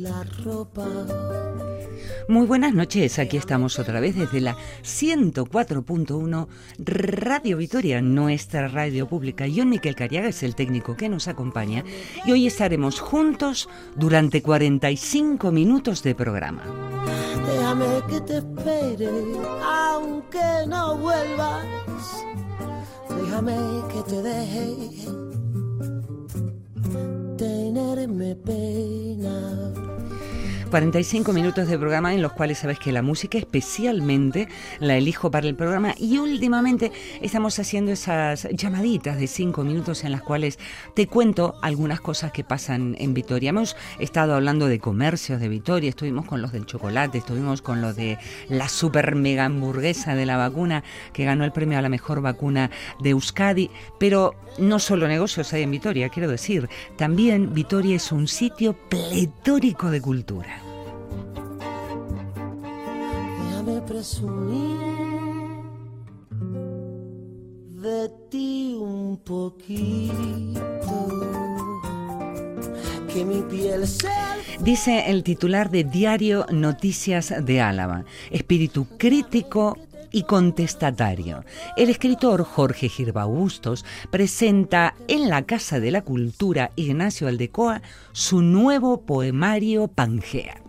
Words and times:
la 0.00 0.24
ropa. 0.44 0.86
Muy 2.28 2.46
buenas 2.46 2.74
noches, 2.74 3.18
aquí 3.18 3.36
estamos 3.36 3.78
otra 3.78 4.00
vez 4.00 4.16
desde 4.16 4.40
la 4.40 4.56
104.1 4.82 6.48
Radio 6.78 7.56
Vitoria, 7.56 8.02
nuestra 8.02 8.68
radio 8.68 9.08
pública. 9.08 9.46
John 9.54 9.70
Miquel 9.70 9.94
Cariaga 9.94 10.28
es 10.28 10.42
el 10.42 10.54
técnico 10.54 10.96
que 10.96 11.08
nos 11.08 11.28
acompaña 11.28 11.84
y 12.24 12.32
hoy 12.32 12.46
estaremos 12.46 13.00
juntos 13.00 13.68
durante 13.94 14.42
45 14.42 15.50
minutos 15.52 16.02
de 16.02 16.14
programa. 16.14 16.64
Déjame 17.46 17.86
que 18.08 18.20
te 18.20 18.38
espere, 18.38 19.08
aunque 19.62 20.66
no 20.68 20.98
vuelvas. 20.98 21.64
Déjame 23.08 23.56
que 23.92 24.02
te 24.02 24.22
deje 24.22 25.26
tenerme 27.36 28.34
pena. 28.34 29.85
45 30.76 31.32
minutos 31.32 31.68
de 31.68 31.78
programa 31.78 32.12
en 32.12 32.20
los 32.20 32.34
cuales 32.34 32.58
sabes 32.58 32.78
que 32.78 32.92
la 32.92 33.00
música 33.00 33.38
especialmente 33.38 34.46
la 34.78 34.98
elijo 34.98 35.30
para 35.30 35.48
el 35.48 35.54
programa 35.54 35.94
y 35.96 36.18
últimamente 36.18 36.92
estamos 37.22 37.58
haciendo 37.58 37.92
esas 37.92 38.46
llamaditas 38.52 39.18
de 39.18 39.26
5 39.26 39.64
minutos 39.64 40.04
en 40.04 40.12
las 40.12 40.20
cuales 40.20 40.58
te 40.92 41.06
cuento 41.06 41.54
algunas 41.62 42.02
cosas 42.02 42.30
que 42.30 42.44
pasan 42.44 42.94
en 42.98 43.14
Vitoria. 43.14 43.48
Hemos 43.48 43.74
estado 43.98 44.34
hablando 44.34 44.66
de 44.66 44.78
comercios 44.78 45.40
de 45.40 45.48
Vitoria, 45.48 45.88
estuvimos 45.88 46.26
con 46.26 46.42
los 46.42 46.52
del 46.52 46.66
chocolate, 46.66 47.16
estuvimos 47.16 47.62
con 47.62 47.80
los 47.80 47.96
de 47.96 48.18
la 48.50 48.68
super 48.68 49.14
mega 49.14 49.46
hamburguesa 49.46 50.14
de 50.14 50.26
la 50.26 50.36
vacuna 50.36 50.84
que 51.14 51.24
ganó 51.24 51.46
el 51.46 51.52
premio 51.52 51.78
a 51.78 51.82
la 51.82 51.88
mejor 51.88 52.20
vacuna 52.20 52.70
de 53.00 53.10
Euskadi, 53.10 53.70
pero 53.98 54.34
no 54.58 54.78
solo 54.78 55.08
negocios 55.08 55.54
hay 55.54 55.62
en 55.62 55.70
Vitoria, 55.70 56.10
quiero 56.10 56.30
decir, 56.30 56.68
también 56.98 57.54
Vitoria 57.54 57.96
es 57.96 58.12
un 58.12 58.28
sitio 58.28 58.74
pletórico 58.90 59.90
de 59.90 60.02
cultura. 60.02 60.65
Presumir 63.86 64.76
de 67.82 68.10
ti 68.30 68.76
un 68.80 69.18
poquito. 69.24 70.66
Dice 74.60 75.10
el 75.10 75.22
titular 75.22 75.70
de 75.70 75.84
Diario 75.84 76.44
Noticias 76.50 77.32
de 77.42 77.62
Álava, 77.62 78.04
espíritu 78.30 78.86
crítico 78.98 79.78
y 80.12 80.24
contestatario. 80.24 81.44
El 81.78 81.88
escritor 81.88 82.44
Jorge 82.44 82.90
Girbau 82.90 83.30
Bustos 83.30 83.86
presenta 84.10 84.94
en 85.08 85.30
la 85.30 85.46
Casa 85.46 85.80
de 85.80 85.92
la 85.92 86.02
Cultura 86.02 86.72
Ignacio 86.76 87.26
Aldecoa 87.26 87.80
su 88.12 88.42
nuevo 88.42 89.06
poemario 89.06 89.88
Pangea. 89.88 90.60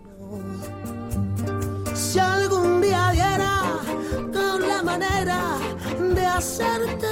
Con 4.33 4.67
la 4.67 4.83
manera 4.83 5.57
de 6.13 6.25
hacerte. 6.25 7.07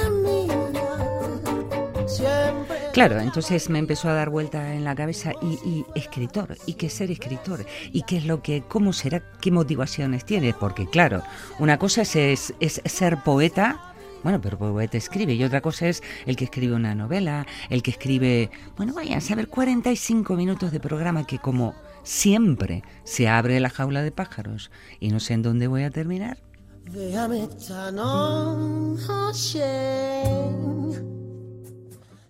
Claro, 2.96 3.20
entonces 3.20 3.68
me 3.68 3.78
empezó 3.78 4.08
a 4.08 4.14
dar 4.14 4.30
vuelta 4.30 4.72
en 4.72 4.82
la 4.82 4.94
cabeza 4.94 5.32
y, 5.42 5.84
escritor, 5.94 6.56
y 6.64 6.72
qué 6.72 6.88
ser 6.88 7.10
escritor, 7.10 7.66
y 7.92 8.04
qué 8.04 8.16
es 8.16 8.24
lo 8.24 8.40
que, 8.40 8.62
cómo 8.66 8.94
será, 8.94 9.22
qué 9.42 9.50
motivaciones 9.50 10.24
tiene, 10.24 10.54
porque 10.54 10.86
claro, 10.86 11.22
una 11.58 11.78
cosa 11.78 12.00
es, 12.00 12.16
es, 12.16 12.54
es 12.58 12.80
ser 12.86 13.18
poeta, 13.22 13.94
bueno, 14.22 14.40
pero 14.40 14.56
poeta 14.56 14.96
escribe, 14.96 15.34
y 15.34 15.44
otra 15.44 15.60
cosa 15.60 15.88
es 15.88 16.02
el 16.24 16.36
que 16.36 16.44
escribe 16.44 16.74
una 16.74 16.94
novela, 16.94 17.46
el 17.68 17.82
que 17.82 17.90
escribe, 17.90 18.50
bueno, 18.78 18.94
vaya 18.94 19.18
a 19.18 19.20
saber 19.20 19.48
45 19.48 20.34
minutos 20.34 20.72
de 20.72 20.80
programa 20.80 21.26
que 21.26 21.38
como 21.38 21.74
siempre 22.06 22.84
se 23.04 23.28
abre 23.28 23.58
la 23.60 23.68
jaula 23.68 24.02
de 24.02 24.12
pájaros 24.12 24.70
y 25.00 25.10
no 25.10 25.20
sé 25.20 25.34
en 25.34 25.42
dónde 25.42 25.66
voy 25.66 25.82
a 25.82 25.90
terminar. 25.90 26.38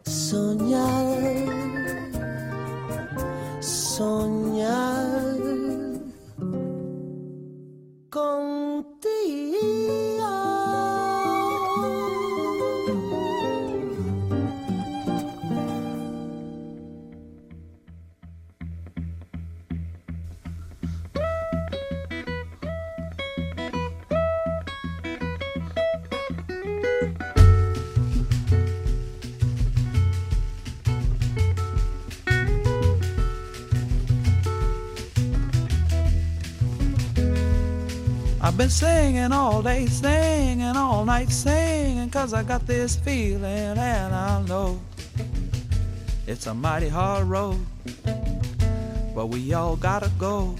Soñar, 0.02 1.18
soñar 3.60 5.55
I've 38.56 38.60
been 38.60 38.70
singing 38.70 39.32
all 39.32 39.60
day, 39.60 39.84
singing 39.84 40.62
all 40.78 41.04
night, 41.04 41.28
singing 41.28 42.08
cause 42.08 42.32
I 42.32 42.42
got 42.42 42.66
this 42.66 42.96
feeling 42.96 43.44
and 43.44 44.14
I 44.14 44.42
know 44.44 44.80
it's 46.26 46.46
a 46.46 46.54
mighty 46.54 46.88
hard 46.88 47.26
road, 47.26 47.60
but 49.14 49.26
we 49.26 49.52
all 49.52 49.76
gotta 49.76 50.10
go. 50.18 50.56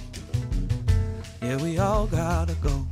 Yeah, 1.40 1.56
we 1.56 1.78
all 1.78 2.06
gotta 2.06 2.54
go. 2.56 2.86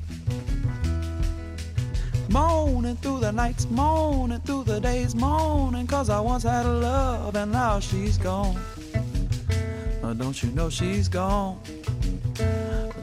Moaning 2.30 2.96
through 2.96 3.20
the 3.20 3.30
nights, 3.30 3.68
moaning 3.68 4.40
through 4.40 4.64
the 4.64 4.80
days, 4.80 5.14
moaning 5.14 5.86
cause 5.86 6.08
I 6.08 6.18
once 6.18 6.44
had 6.44 6.64
a 6.64 6.72
love 6.72 7.36
and 7.36 7.52
now 7.52 7.78
she's 7.78 8.16
gone. 8.16 8.58
Oh, 10.02 10.14
don't 10.14 10.42
you 10.42 10.48
know 10.52 10.70
she's 10.70 11.08
gone? 11.08 11.60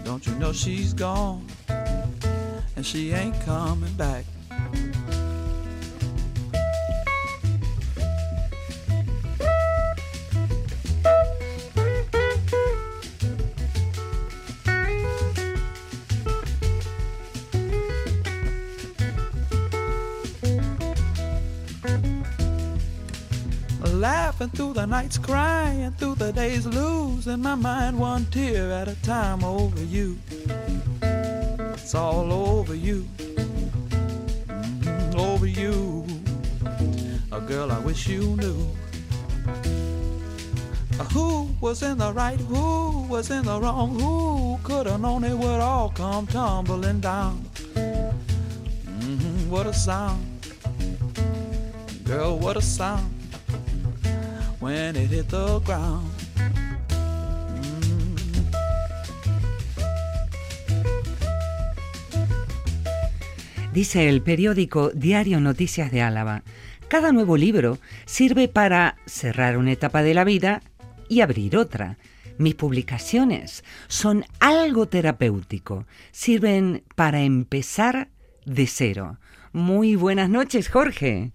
Don't 0.04 0.26
you 0.26 0.34
know 0.40 0.52
she's 0.52 0.96
gone? 0.96 1.46
And 2.82 2.86
she 2.88 3.12
ain't 3.12 3.40
coming 3.42 3.94
back. 3.94 4.26
Laughing 23.94 24.50
through 24.50 24.74
the 24.74 24.88
nights, 24.88 25.20
crying 25.20 25.92
through 25.92 26.16
the 26.16 26.34
days, 26.34 26.66
losing 26.66 27.44
my 27.44 27.54
mind 27.54 28.00
one 28.00 28.26
tear 28.32 28.72
at 28.72 28.88
a 28.88 29.00
time 29.04 29.44
over 29.44 29.84
you. 29.84 30.18
It's 31.92 32.00
all 32.00 32.32
over 32.32 32.74
you, 32.74 33.06
Mhm, 34.48 35.14
over 35.14 35.46
you. 35.46 36.06
A 37.34 37.42
girl 37.42 37.70
I 37.70 37.80
wish 37.80 38.08
you 38.08 38.38
knew. 38.38 38.66
Who 41.12 41.50
was 41.60 41.84
in 41.84 41.98
the 41.98 42.14
right? 42.14 42.40
Who 42.40 43.08
was 43.10 43.30
in 43.30 43.44
the 43.44 43.60
wrong? 43.60 44.00
Who 44.00 44.58
could 44.64 44.86
have 44.88 45.02
known 45.02 45.26
it 45.26 45.38
would 45.38 45.60
all 45.60 45.90
come 45.90 46.28
tumbling 46.28 47.02
down? 47.02 47.44
Mhm, 47.76 49.50
What 49.50 49.68
a 49.68 49.74
sound, 49.74 50.24
girl, 52.06 52.40
what 52.40 52.56
a 52.56 52.62
sound 52.62 53.12
when 54.62 54.96
it 54.96 55.10
hit 55.10 55.28
the 55.28 55.60
ground. 55.60 56.11
Dice 63.74 64.10
el 64.10 64.22
periódico 64.22 64.90
Diario 64.90 65.40
Noticias 65.40 65.92
de 65.92 66.02
Álava, 66.02 66.44
cada 66.90 67.14
nuevo 67.14 67.38
libro 67.38 67.78
sirve 68.06 68.50
para 68.50 68.98
cerrar 69.06 69.58
una 69.58 69.72
etapa 69.72 70.04
de 70.04 70.14
la 70.14 70.26
vida 70.26 70.62
y 71.08 71.22
abrir 71.22 71.56
otra. 71.56 71.98
mis 72.38 72.56
publicaciones 72.56 73.64
son 73.88 74.26
algo 74.40 74.88
terapéutico. 74.88 75.86
Sirven 76.12 76.84
para 76.96 77.22
empezar 77.22 78.10
de 78.46 78.68
cero. 78.68 79.20
Muy 79.54 79.96
buenas 79.96 80.30
noches, 80.30 80.68
Jorge. 80.70 81.32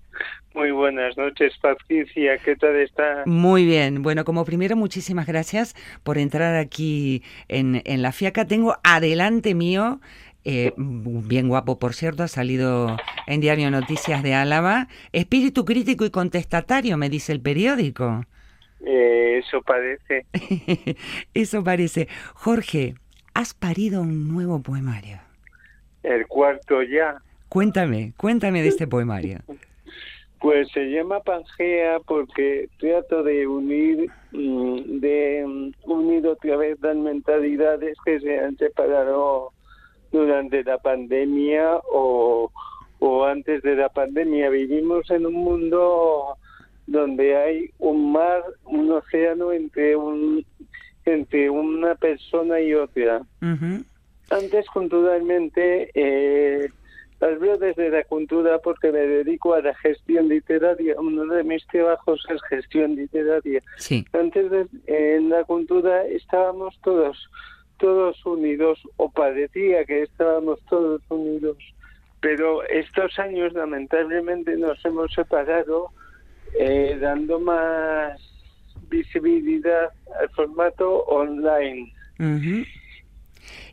Muy 0.55 0.71
buenas 0.71 1.17
noches, 1.19 1.53
Patricia. 1.61 2.39
¿Qué 2.39 2.56
tal 2.56 2.77
está? 2.77 3.25
Muy 3.27 3.67
bien. 3.67 4.03
Bueno, 4.03 4.25
como 4.25 4.44
primero, 4.47 4.75
muchísimas 4.75 5.27
gracias 5.27 5.75
por 6.03 6.17
entrar 6.17 6.56
aquí 6.56 7.23
en, 7.49 7.82
en 7.85 8.00
la 8.00 8.11
FIACA. 8.11 8.47
Tengo 8.47 8.77
adelante 8.82 9.55
mío, 9.55 10.00
eh, 10.48 10.72
bien 10.76 11.48
guapo 11.48 11.81
por 11.81 11.93
cierto, 11.93 12.22
ha 12.22 12.28
salido 12.28 12.96
en 13.26 13.40
Diario 13.40 13.69
Noticias 13.69 14.22
de 14.22 14.32
Álava, 14.32 14.87
espíritu 15.12 15.64
crítico 15.64 16.04
y 16.04 16.10
contestatario, 16.10 16.96
me 16.96 17.10
dice 17.10 17.32
el 17.32 17.40
periódico. 17.40 18.25
Eh, 18.84 19.43
eso 19.44 19.60
parece. 19.62 20.25
eso 21.34 21.64
parece. 21.64 22.06
Jorge, 22.34 22.94
has 23.34 23.54
parido 23.54 24.02
un 24.02 24.28
nuevo 24.28 24.62
poemario. 24.62 25.19
El 26.04 26.28
cuarto 26.28 26.81
ya. 26.84 27.16
Cuéntame, 27.48 28.12
cuéntame 28.16 28.62
de 28.62 28.69
este 28.69 28.87
poemario. 28.87 29.40
Pues 30.38 30.69
se 30.70 30.84
llama 30.90 31.19
Pangea 31.20 31.98
porque 32.06 32.69
trato 32.78 33.25
de 33.25 33.48
unir, 33.48 34.08
mm, 34.31 35.00
de 35.00 35.44
mm, 35.44 35.90
unir 35.90 36.25
otra 36.28 36.56
vez 36.56 36.78
las 36.81 36.94
mentalidades 36.94 37.96
que 38.04 38.20
se 38.20 38.38
han 38.38 38.56
separado 38.58 39.56
durante 40.12 40.62
la 40.64 40.79
pandemia 40.79 41.81
o, 41.93 42.50
o 42.99 43.25
antes 43.25 43.62
de 43.62 43.76
la 43.76 43.88
pandemia. 43.88 44.50
Vivimos 44.50 45.11
en 45.11 45.26
un 45.26 45.35
mundo 45.35 46.37
donde 46.87 47.37
hay 47.37 47.70
un 47.79 48.12
mar, 48.12 48.43
un 48.64 48.91
océano 48.93 49.53
entre 49.53 49.97
un 49.97 50.44
entre 51.05 51.49
una 51.49 51.94
persona 51.94 52.61
y 52.61 52.75
otra. 52.75 53.23
Antes, 54.29 54.67
culturalmente, 54.67 55.91
eh, 55.94 56.69
las 57.20 57.38
veo 57.38 57.56
desde 57.56 57.91
la 57.91 58.03
cultura 58.05 58.58
porque 58.58 58.91
me 58.91 58.99
dedico 58.99 59.55
a 59.55 59.62
la 59.62 59.75
gestión 59.76 60.29
literaria. 60.29 60.97
Uno 60.99 61.25
de 61.26 61.44
mis 61.44 61.67
trabajos 61.69 62.26
es 62.29 62.43
gestión 62.50 62.97
literaria. 62.97 63.62
Sí. 63.79 64.05
Antes 64.12 64.50
de, 64.50 64.67
en 64.87 65.31
la 65.31 65.44
cultura 65.44 66.05
estábamos 66.06 66.79
todos, 66.82 67.31
todos 67.78 68.25
unidos, 68.25 68.78
o 68.96 69.11
parecía 69.11 69.84
que 69.84 70.02
estábamos 70.02 70.61
todos 70.69 71.02
unidos. 71.08 71.56
Pero 72.20 72.64
estos 72.64 73.19
años 73.19 73.52
lamentablemente 73.52 74.56
nos 74.56 74.82
hemos 74.84 75.12
separado, 75.12 75.90
eh, 76.58 76.96
dando 77.00 77.38
más 77.38 78.20
visibilidad 78.88 79.90
al 80.20 80.28
formato 80.31 81.05
online. 81.05 81.93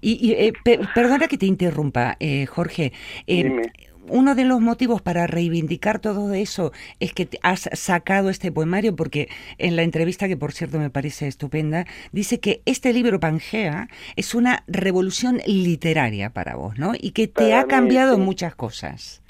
Y, 0.02 0.34
eh, 0.34 0.54
perdona 0.94 1.28
que 1.28 1.38
te 1.38 1.46
interrumpa, 1.46 2.18
eh, 2.20 2.46
Jorge. 2.46 2.92
Eh, 3.26 3.62
uno 4.08 4.36
de 4.36 4.46
los 4.46 4.62
motivos 4.62 5.02
para 5.02 5.28
reivindicar 5.28 6.00
todo 6.00 6.34
eso 6.34 6.72
es 7.00 7.14
que 7.14 7.28
has 7.42 7.70
sacado 7.74 8.30
este 8.30 8.52
poemario 8.52 8.96
porque 8.96 9.30
en 9.58 9.76
la 9.76 9.84
entrevista, 9.84 10.28
que 10.28 10.38
por 10.38 10.52
cierto 10.52 10.80
me 10.80 10.90
parece 10.90 11.28
estupenda, 11.28 11.86
dice 12.12 12.40
que 12.40 12.62
este 12.66 12.94
libro 12.94 13.20
Pangea 13.20 13.88
es 14.16 14.36
una 14.36 14.64
revolución 14.68 15.40
literaria 15.46 16.32
para 16.32 16.56
vos, 16.56 16.78
¿no? 16.78 16.94
Y 17.00 17.12
que 17.12 17.28
te 17.28 17.54
ha 17.54 17.66
cambiado 17.66 18.18
muchas 18.18 18.56
cosas. 18.56 19.22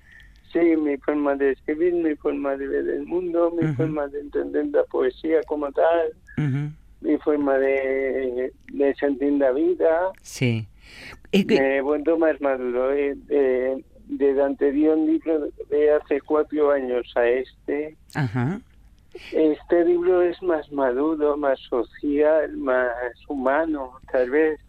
Sí, 0.51 0.59
mi 0.77 0.97
forma 0.97 1.35
de 1.35 1.51
escribir, 1.51 1.93
mi 1.93 2.15
forma 2.15 2.55
de 2.55 2.67
ver 2.67 2.87
el 2.87 3.05
mundo, 3.05 3.51
mi 3.59 3.73
forma 3.73 4.07
de 4.07 4.19
entender 4.19 4.67
la 4.67 4.83
poesía 4.83 5.41
como 5.47 5.71
tal 5.71 6.13
mi 7.03 7.17
forma 7.17 7.57
de, 7.57 8.53
de 8.71 8.95
sentir 8.95 9.33
la 9.33 9.51
vida. 9.51 10.11
Sí. 10.21 10.67
Me 11.31 11.77
he 11.77 11.81
vuelto 11.81 12.17
más 12.17 12.39
maduro. 12.41 12.93
Eh, 12.93 13.15
de, 13.27 13.83
de 14.07 14.41
anterior 14.41 14.97
libro 14.97 15.47
de 15.69 15.93
hace 15.93 16.21
cuatro 16.21 16.71
años 16.71 17.11
a 17.15 17.27
este. 17.27 17.95
Ajá. 18.15 18.59
Este 19.31 19.85
libro 19.85 20.21
es 20.21 20.41
más 20.41 20.71
maduro, 20.71 21.37
más 21.37 21.59
social, 21.69 22.57
más 22.57 22.89
humano, 23.27 23.91
tal 24.11 24.29
vez. 24.29 24.59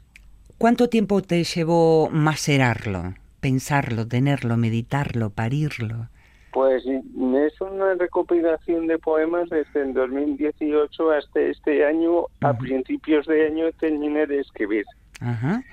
¿Cuánto 0.59 0.89
tiempo 0.89 1.23
te 1.23 1.45
llevó 1.45 2.11
macerarlo, 2.11 3.15
pensarlo, 3.41 4.07
tenerlo, 4.07 4.57
meditarlo, 4.57 5.31
parirlo? 5.31 6.09
Pues 6.53 6.85
es 6.87 7.61
una 7.61 7.95
recopilación 7.95 8.87
de 8.87 8.99
poemas 8.99 9.49
desde 9.51 9.83
el 9.83 9.95
2018 9.95 11.11
hasta 11.11 11.41
este 11.41 11.85
año. 11.85 12.27
A 12.43 12.57
principios 12.57 13.27
de 13.27 13.47
año 13.47 13.73
terminé 13.81 14.27
de 14.27 14.41
escribir. 14.41 14.85
Ajá. 15.21 15.65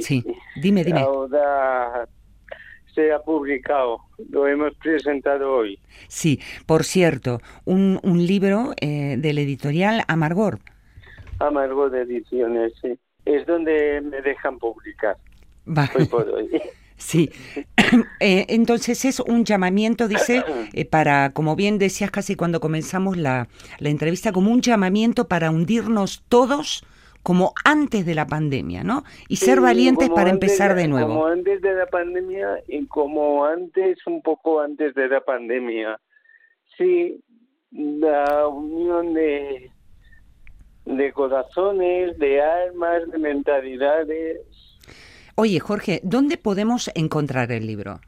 Sí, 0.00 0.24
dime, 0.60 0.84
dime. 0.84 1.00
Ahora 1.00 2.08
se 2.94 3.12
ha 3.12 3.20
publicado, 3.20 4.00
lo 4.30 4.46
hemos 4.46 4.74
presentado 4.76 5.52
hoy. 5.52 5.78
Sí, 6.08 6.40
por 6.66 6.84
cierto, 6.84 7.40
un, 7.64 8.00
un 8.02 8.26
libro 8.26 8.72
eh, 8.80 9.16
del 9.18 9.38
editorial 9.38 10.02
Amargor. 10.08 10.58
Amargor 11.38 11.90
de 11.90 12.02
Ediciones, 12.02 12.72
sí. 12.82 12.98
Es 13.24 13.46
donde 13.46 14.00
me 14.00 14.20
dejan 14.22 14.58
publicar. 14.58 15.16
Va. 15.66 15.88
Hoy 15.96 16.06
por 16.06 16.28
hoy. 16.28 16.48
Sí, 17.00 17.30
eh, 18.18 18.46
entonces 18.48 19.04
es 19.04 19.20
un 19.20 19.44
llamamiento, 19.44 20.08
dice, 20.08 20.42
eh, 20.72 20.84
para, 20.84 21.30
como 21.30 21.54
bien 21.54 21.78
decías 21.78 22.10
casi 22.10 22.34
cuando 22.34 22.58
comenzamos 22.58 23.16
la, 23.16 23.46
la 23.78 23.88
entrevista, 23.88 24.32
como 24.32 24.50
un 24.50 24.60
llamamiento 24.60 25.28
para 25.28 25.52
hundirnos 25.52 26.24
todos 26.28 26.84
como 27.22 27.52
antes 27.64 28.06
de 28.06 28.14
la 28.14 28.26
pandemia, 28.26 28.84
¿no? 28.84 29.04
Y 29.28 29.36
ser 29.36 29.60
valientes 29.60 30.08
para 30.10 30.30
empezar 30.30 30.74
de, 30.74 30.88
nuevo. 30.88 31.08
Como 31.08 31.26
antes 31.26 31.60
de 31.60 31.74
la 31.74 31.86
pandemia 31.86 32.62
y 32.66 32.86
como 32.86 33.44
antes, 33.44 33.98
un 34.06 34.22
poco 34.22 34.60
antes 34.60 34.94
de 34.94 35.08
la 35.08 35.20
pandemia. 35.20 36.00
Sí, 36.76 37.22
la 37.70 38.46
unión 38.48 39.14
de, 39.14 39.70
de 40.86 41.12
corazones, 41.12 42.18
de 42.18 42.40
almas, 42.40 43.10
de 43.10 43.18
mentalidades, 43.18 44.38
Oye, 45.40 45.60
Jorge, 45.60 46.00
¿dónde 46.02 46.36
podemos 46.36 46.90
encontrar 46.96 47.52
el 47.52 47.64
libro? 47.64 48.00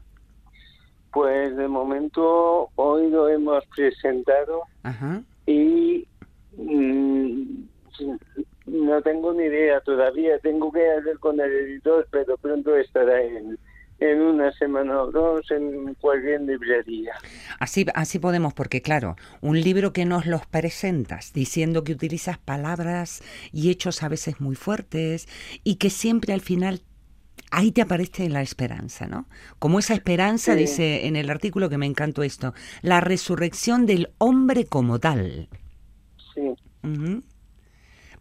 Pues 1.13 1.55
de 1.55 1.65
momento 1.69 2.67
hoy 2.75 3.09
lo 3.09 3.29
hemos 3.29 3.65
presentado 3.67 4.63
y 5.45 6.05
mm, 6.57 7.41
no 8.91 9.01
tengo 9.01 9.33
ni 9.33 9.43
idea 9.45 9.79
todavía. 9.81 10.37
Tengo 10.39 10.71
que 10.71 10.91
hablar 10.91 11.17
con 11.19 11.39
el 11.39 11.51
editor, 11.51 12.07
pero 12.11 12.37
pronto 12.37 12.75
estará 12.75 13.21
en, 13.21 13.57
en 13.99 14.21
una 14.21 14.51
semana 14.51 15.01
o 15.01 15.11
dos 15.11 15.49
en 15.51 15.93
cualquier 15.95 16.41
librería. 16.41 17.13
Así, 17.59 17.85
así 17.93 18.19
podemos, 18.19 18.53
porque 18.53 18.81
claro, 18.81 19.15
un 19.41 19.59
libro 19.61 19.93
que 19.93 20.05
nos 20.05 20.25
los 20.25 20.45
presentas 20.45 21.31
diciendo 21.33 21.83
que 21.83 21.93
utilizas 21.93 22.37
palabras 22.37 23.23
y 23.53 23.69
hechos 23.71 24.03
a 24.03 24.09
veces 24.09 24.41
muy 24.41 24.55
fuertes 24.55 25.27
y 25.63 25.75
que 25.75 25.89
siempre 25.89 26.33
al 26.33 26.41
final 26.41 26.81
ahí 27.51 27.71
te 27.71 27.81
aparece 27.81 28.27
la 28.29 28.41
esperanza, 28.41 29.07
¿no? 29.07 29.27
Como 29.59 29.79
esa 29.79 29.93
esperanza, 29.93 30.55
dice 30.55 31.05
en 31.07 31.15
el 31.15 31.29
artículo 31.29 31.69
que 31.69 31.77
me 31.77 31.85
encantó 31.85 32.23
esto, 32.23 32.53
la 32.81 33.01
resurrección 33.01 33.85
del 33.85 34.09
hombre 34.17 34.65
como 34.65 34.99
tal. 34.99 35.47
Sí. 36.33 36.53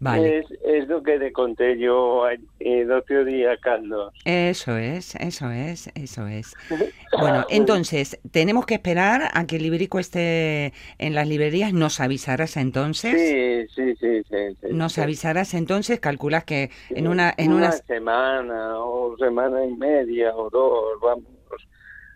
Es, 0.00 0.46
es, 0.64 0.88
lo 0.88 1.02
que 1.02 1.18
te 1.18 1.30
conté 1.30 1.78
yo 1.78 2.22
el 2.58 2.90
otro 2.90 3.22
día, 3.22 3.54
Carlos. 3.58 4.14
Eso 4.24 4.78
es, 4.78 5.14
eso 5.16 5.50
es, 5.50 5.90
eso 5.94 6.26
es. 6.26 6.54
Bueno, 7.20 7.44
entonces, 7.50 8.18
tenemos 8.30 8.64
que 8.64 8.74
esperar 8.74 9.30
a 9.34 9.46
que 9.46 9.56
el 9.56 9.64
librico 9.64 9.98
esté 9.98 10.72
en 10.98 11.14
las 11.14 11.28
librerías. 11.28 11.74
¿Nos 11.74 12.00
avisarás 12.00 12.56
entonces? 12.56 13.12
Sí, 13.12 13.66
sí, 13.74 13.94
sí. 13.96 14.22
sí, 14.22 14.68
¿Nos 14.70 14.96
avisarás 14.96 15.52
entonces? 15.52 16.00
¿Calculas 16.00 16.44
que 16.44 16.70
en 16.88 17.08
una... 17.08 17.34
En 17.36 17.52
una, 17.52 17.72
semana 17.72 18.78
o 18.78 19.18
semana 19.18 19.66
y 19.66 19.74
media 19.74 20.34
o 20.34 20.48
dos, 20.48 21.00
vamos. 21.02 21.26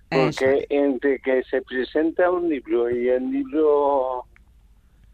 Porque 0.09 0.67
entre 0.71 1.19
que 1.19 1.43
se 1.51 1.61
presenta 1.63 2.31
un 2.31 2.49
libro 2.49 2.89
y 2.89 3.09
el 3.09 3.31
libro 3.31 4.25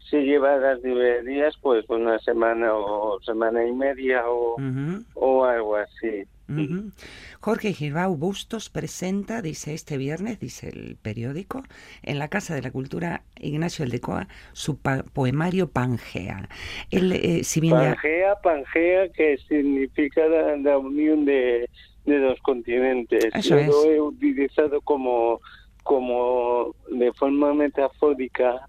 si 0.09 0.17
lleva 0.17 0.57
las 0.57 0.81
librerías, 0.81 1.55
pues 1.61 1.85
una 1.89 2.19
semana 2.19 2.73
o 2.73 3.19
semana 3.21 3.65
y 3.65 3.71
media 3.71 4.23
o, 4.27 4.57
o 5.15 5.43
algo 5.45 5.75
así. 5.75 6.25
Jorge 7.39 7.73
Girbau 7.73 8.15
Bustos 8.17 8.69
presenta, 8.69 9.41
dice 9.41 9.73
este 9.73 9.97
viernes, 9.97 10.39
dice 10.39 10.69
el 10.69 10.97
periódico, 11.01 11.63
en 12.03 12.19
la 12.19 12.27
Casa 12.27 12.53
de 12.53 12.61
la 12.61 12.71
Cultura 12.71 13.23
Ignacio 13.39 13.85
Eldecoa, 13.85 14.27
su 14.51 14.77
poemario 14.79 15.69
Pangea. 15.69 16.49
El, 16.91 17.13
eh, 17.13 17.43
si 17.43 17.61
Pangea, 17.69 18.35
Pangea, 18.43 19.09
que 19.09 19.37
significa 19.47 20.21
la, 20.27 20.77
unión 20.77 21.25
de, 21.25 21.69
de 22.05 22.17
los 22.17 22.39
continentes. 22.41 23.33
Yo 23.43 23.55
lo 23.55 23.85
he 23.85 24.01
utilizado 24.01 24.81
como 24.81 25.39
como 25.83 26.75
de 26.89 27.11
forma 27.13 27.53
metafórica, 27.53 28.67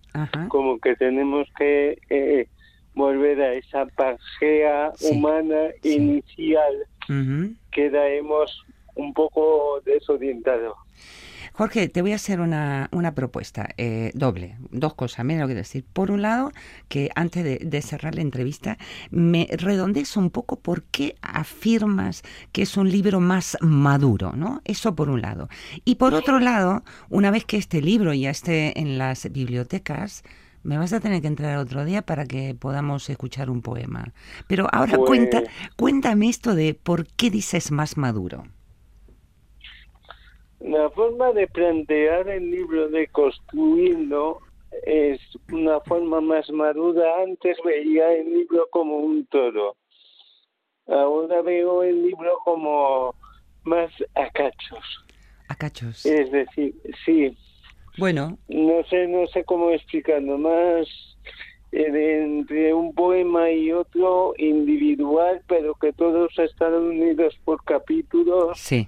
como 0.49 0.79
que 0.79 0.97
tenemos 0.97 1.49
que 1.57 1.99
eh, 2.11 2.49
volver 2.95 3.41
a 3.41 3.53
esa 3.55 3.87
pangea 3.87 4.93
Sí, 4.97 5.11
humana 5.13 5.69
sí. 5.83 5.95
inicial 5.97 6.75
Ujú. 7.09 7.55
que 7.71 7.91
la 7.91 8.09
hemos 8.09 8.65
un 8.95 9.13
poco 9.15 9.81
desorientado. 9.85 10.77
Jorge, 11.55 11.89
te 11.89 12.01
voy 12.01 12.13
a 12.13 12.17
hacer 12.17 12.41
una, 12.41 12.89
una 12.93 13.15
propuesta 13.15 13.69
eh, 13.77 14.11
doble, 14.15 14.57
dos 14.71 14.95
cosas, 14.95 15.25
mira 15.25 15.43
lo 15.43 15.49
que 15.49 15.55
decir. 15.55 15.85
Por 15.93 16.11
un 16.11 16.23
lado, 16.23 16.51
que 16.89 17.11
antes 17.15 17.45
de, 17.45 17.59
de 17.59 17.83
cerrar 17.83 18.15
la 18.15 18.23
entrevista, 18.23 18.79
me 19.11 19.47
redondees 19.51 20.17
un 20.17 20.31
poco 20.31 20.59
por 20.59 20.83
qué 20.85 21.15
afirmas 21.21 22.23
que 22.53 22.63
es 22.63 22.77
un 22.77 22.91
libro 22.91 23.21
más 23.21 23.59
maduro, 23.61 24.33
¿no? 24.35 24.63
Eso 24.65 24.95
por 24.95 25.11
un 25.11 25.21
lado. 25.21 25.49
Y 25.85 25.97
por 25.97 26.15
otro 26.15 26.39
lado, 26.41 26.85
una 27.11 27.31
vez 27.31 27.45
que 27.45 27.59
este 27.59 27.83
libro 27.83 28.15
ya 28.15 28.31
esté 28.31 28.79
en 28.81 28.97
las 28.97 29.31
bibliotecas, 29.31 30.23
me 30.63 30.79
vas 30.79 30.93
a 30.93 31.01
tener 31.01 31.21
que 31.21 31.27
entrar 31.29 31.59
otro 31.59 31.85
día 31.85 32.03
para 32.03 32.25
que 32.25 32.55
podamos 32.55 33.11
escuchar 33.11 33.51
un 33.51 33.63
poema. 33.63 34.13
Pero 34.47 34.69
ahora 34.73 34.97
Pues- 34.97 35.07
cuenta, 35.09 35.43
cuéntame 35.77 36.29
esto 36.29 36.55
de 36.55 36.75
por 36.75 37.07
qué 37.09 37.31
dices 37.31 37.71
más 37.73 37.97
maduro. 37.97 38.45
La 40.65 40.91
forma 40.91 41.33
de 41.33 41.49
plantear 41.49 42.29
el 42.29 42.51
libro, 42.51 42.89
de 42.89 43.09
construirlo, 43.09 44.39
es 44.85 45.21
una 45.51 45.81
forma 45.81 46.21
más 46.21 46.49
madura. 46.51 47.23
Antes 47.23 47.59
veía 47.65 48.13
el 48.13 48.33
libro 48.33 48.69
como 48.71 48.99
un 48.99 49.27
toro. 49.27 49.77
Ahora 50.87 51.43
veo 51.43 51.83
el 51.83 52.07
libro 52.07 52.39
como 52.45 53.15
más 53.65 53.91
a 54.15 54.31
cachos. 54.31 55.05
A 55.49 55.55
cachos. 55.55 56.07
Es 56.07 56.31
decir, 56.31 56.75
sí, 57.05 57.37
Bueno, 57.99 58.39
no 58.49 58.85
sé, 58.85 59.07
no 59.09 59.27
sé 59.29 59.45
cómo 59.45 59.71
explicarlo, 59.71 60.39
más 60.39 60.87
eh, 61.73 62.23
entre 62.23 62.73
un 62.73 62.95
poema 62.95 63.51
y 63.51 63.73
otro 63.73 64.35
individual, 64.39 65.43
pero 65.47 65.75
que 65.75 65.93
todos 65.93 66.39
están 66.39 66.75
unidos 66.75 67.39
por 67.45 67.63
capítulos 67.65 68.59
sí. 68.59 68.87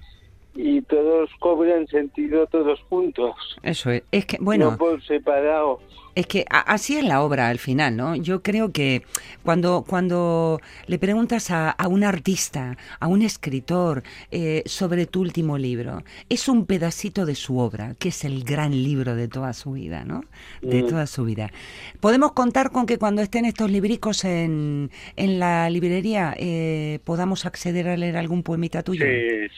Y 0.55 0.81
todos 0.83 1.29
cobran 1.39 1.85
sentido 1.87 2.47
todos 2.47 2.79
juntos, 2.89 3.35
Eso 3.61 3.91
es. 3.91 4.03
Es 4.11 4.25
que, 4.25 4.37
bueno, 4.39 4.71
no 4.71 4.77
por 4.77 5.03
separado. 5.03 5.79
Es 6.15 6.27
que 6.27 6.45
así 6.49 6.97
es 6.97 7.03
la 7.03 7.21
obra 7.21 7.49
al 7.49 7.59
final, 7.59 7.95
¿no? 7.97 8.15
Yo 8.15 8.41
creo 8.41 8.71
que 8.71 9.03
cuando, 9.43 9.83
cuando 9.87 10.61
le 10.87 10.97
preguntas 10.97 11.51
a, 11.51 11.69
a 11.71 11.87
un 11.87 12.03
artista, 12.03 12.77
a 12.99 13.07
un 13.07 13.21
escritor 13.21 14.03
eh, 14.31 14.63
sobre 14.65 15.05
tu 15.05 15.21
último 15.21 15.57
libro, 15.57 16.03
es 16.29 16.47
un 16.47 16.65
pedacito 16.65 17.25
de 17.25 17.35
su 17.35 17.59
obra, 17.59 17.95
que 17.99 18.09
es 18.09 18.23
el 18.23 18.43
gran 18.43 18.71
libro 18.71 19.15
de 19.15 19.27
toda 19.27 19.53
su 19.53 19.73
vida, 19.73 20.05
¿no? 20.05 20.23
De 20.61 20.83
Mm. 20.83 20.87
toda 20.87 21.07
su 21.07 21.25
vida. 21.25 21.51
Podemos 21.99 22.31
contar 22.33 22.71
con 22.71 22.85
que 22.85 22.97
cuando 22.97 23.21
estén 23.21 23.45
estos 23.45 23.69
libricos 23.69 24.23
en, 24.25 24.91
en 25.15 25.39
la 25.39 25.69
librería 25.69 26.33
eh, 26.37 26.99
podamos 27.03 27.45
acceder 27.45 27.87
a 27.89 27.97
leer 27.97 28.17
algún 28.17 28.43
poemita 28.43 28.83
tuyo. 28.83 29.05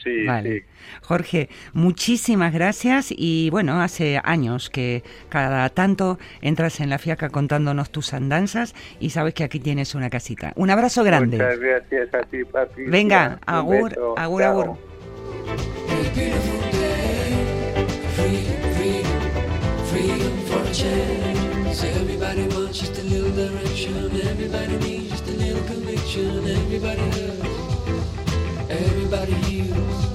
sí, 0.02 0.24
Vale. 0.26 0.64
Jorge, 1.02 1.48
muchísimas 1.72 2.52
gracias 2.52 3.12
y 3.16 3.50
bueno, 3.50 3.80
hace 3.82 4.20
años 4.24 4.70
que 4.70 5.02
cada 5.28 5.68
tanto 5.70 6.18
entras 6.48 6.80
en 6.80 6.90
la 6.90 6.98
fiaca 6.98 7.28
contándonos 7.30 7.90
tus 7.90 8.12
andanzas 8.14 8.74
y 8.98 9.10
sabes 9.10 9.34
que 9.34 9.44
aquí 9.44 9.60
tienes 9.60 9.94
una 9.94 10.10
casita. 10.10 10.52
Un 10.56 10.70
abrazo 10.70 11.04
grande. 11.04 11.36
Muchas 11.36 11.58
gracias 11.58 12.14
a 12.14 12.22
ti, 12.22 12.44
Patricia. 12.44 12.90
Venga, 12.90 13.38
agur, 13.46 13.90
beso. 13.90 14.14
agur, 14.18 14.42
Chao. 14.42 14.60
agur. 14.62 14.78
Freedom, 18.16 18.74
freedom, 18.76 19.20
freedom 19.90 20.32
for 20.46 20.60
a 20.62 20.72
chance. 20.72 21.84
Everybody 21.84 22.42
wants 22.48 22.80
just 22.80 22.98
a 22.98 23.02
little 23.02 23.30
direction. 23.30 23.94
Everybody 24.26 24.76
needs 24.78 25.10
just 25.10 25.28
a 25.28 25.32
little 25.32 25.62
conviction. 25.64 26.46
Everybody 26.46 27.00
hurts. 27.00 28.70
Everybody 28.70 29.32
heals. 29.34 30.07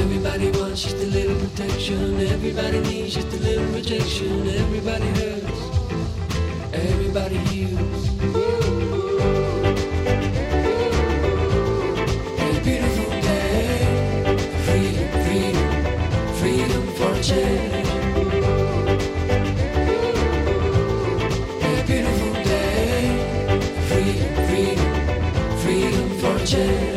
Everybody 0.00 0.50
wants 0.52 0.82
just 0.82 0.96
a 0.96 1.06
little 1.06 1.34
protection. 1.40 2.20
Everybody 2.20 2.80
needs 2.80 3.14
just 3.14 3.26
a 3.28 3.36
little 3.38 3.64
rejection. 3.74 4.48
Everybody 4.48 5.08
hurts. 5.18 5.60
Everybody 6.72 7.36
heals. 7.50 8.08
A 12.38 12.60
beautiful 12.62 13.10
day. 13.20 14.36
Freedom, 14.66 15.08
freedom, 15.24 15.68
freedom 16.40 16.84
for 16.96 17.12
a 17.12 17.22
change. 17.22 17.88
A 21.62 21.84
beautiful 21.86 22.34
day. 22.44 23.02
Freedom, 23.88 24.30
freedom, 24.48 24.90
freedom 25.58 26.08
for 26.20 26.36
a 26.36 26.46
change. 26.46 26.87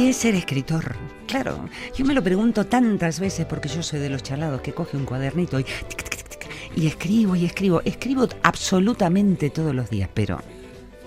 ¿Qué 0.00 0.08
es 0.08 0.16
ser 0.16 0.34
escritor? 0.34 0.96
Claro, 1.26 1.68
yo 1.94 2.06
me 2.06 2.14
lo 2.14 2.22
pregunto 2.22 2.64
tantas 2.64 3.20
veces 3.20 3.44
porque 3.44 3.68
yo 3.68 3.82
soy 3.82 4.00
de 4.00 4.08
los 4.08 4.22
chalados 4.22 4.62
que 4.62 4.72
coge 4.72 4.96
un 4.96 5.04
cuadernito 5.04 5.60
y, 5.60 5.64
tic, 5.64 6.08
tic, 6.08 6.26
tic, 6.26 6.50
y 6.74 6.86
escribo 6.86 7.36
y 7.36 7.44
escribo. 7.44 7.82
Escribo 7.84 8.26
absolutamente 8.42 9.50
todos 9.50 9.74
los 9.74 9.90
días, 9.90 10.08
pero 10.14 10.40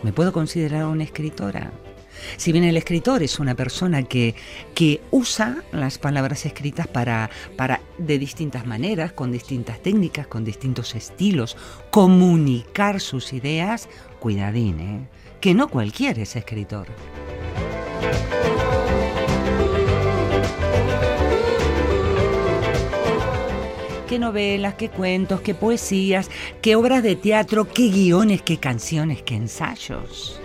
¿me 0.04 0.14
puedo 0.14 0.32
considerar 0.32 0.86
una 0.86 1.06
escritora? 1.06 1.72
Si 2.38 2.52
bien 2.52 2.66
el 2.66 2.78
escritor 2.78 3.24
es 3.24 3.40
una 3.40 3.56
persona 3.56 4.04
que, 4.04 4.36
que 4.76 5.02
usa 5.10 5.64
las 5.72 5.98
palabras 5.98 6.46
escritas 6.46 6.86
para, 6.86 7.32
para, 7.58 7.82
de 7.98 8.20
distintas 8.20 8.68
maneras, 8.68 9.12
con 9.12 9.32
distintas 9.32 9.82
técnicas, 9.82 10.28
con 10.28 10.46
distintos 10.46 10.94
estilos, 10.94 11.58
comunicar 11.90 13.02
sus 13.02 13.34
ideas, 13.34 13.90
cuidadín, 14.20 14.80
¿eh? 14.80 15.08
que 15.42 15.56
no 15.56 15.68
cualquiera 15.68 16.22
es 16.22 16.36
escritor. 16.36 16.90
Qué 24.14 24.20
novelas, 24.20 24.76
qué 24.76 24.90
cuentos, 24.90 25.42
qué 25.42 25.56
poesías, 25.56 26.30
qué 26.62 26.76
obras 26.76 27.02
de 27.02 27.16
teatro, 27.16 27.66
qué 27.66 27.90
guiones, 27.90 28.44
qué 28.44 28.58
canciones, 28.58 29.24
qué 29.24 29.34
ensayos. 29.34 30.40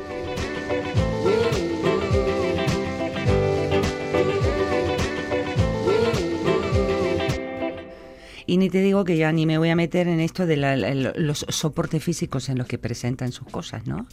Y 8.49 8.57
ni 8.57 8.71
te 8.71 8.81
digo 8.81 9.05
que 9.05 9.19
ya 9.19 9.31
ni 9.31 9.45
me 9.45 9.59
voy 9.59 9.69
a 9.69 9.77
meter 9.77 10.09
en 10.09 10.21
esto 10.21 10.47
de 10.47 10.57
los 10.57 11.45
soportes 11.51 12.03
físicos 12.03 12.49
en 12.49 12.57
los 12.57 12.67
que 12.67 12.79
presentan 12.79 13.31
sus 13.31 13.47
cosas, 13.47 13.87
¿no? 13.87 14.07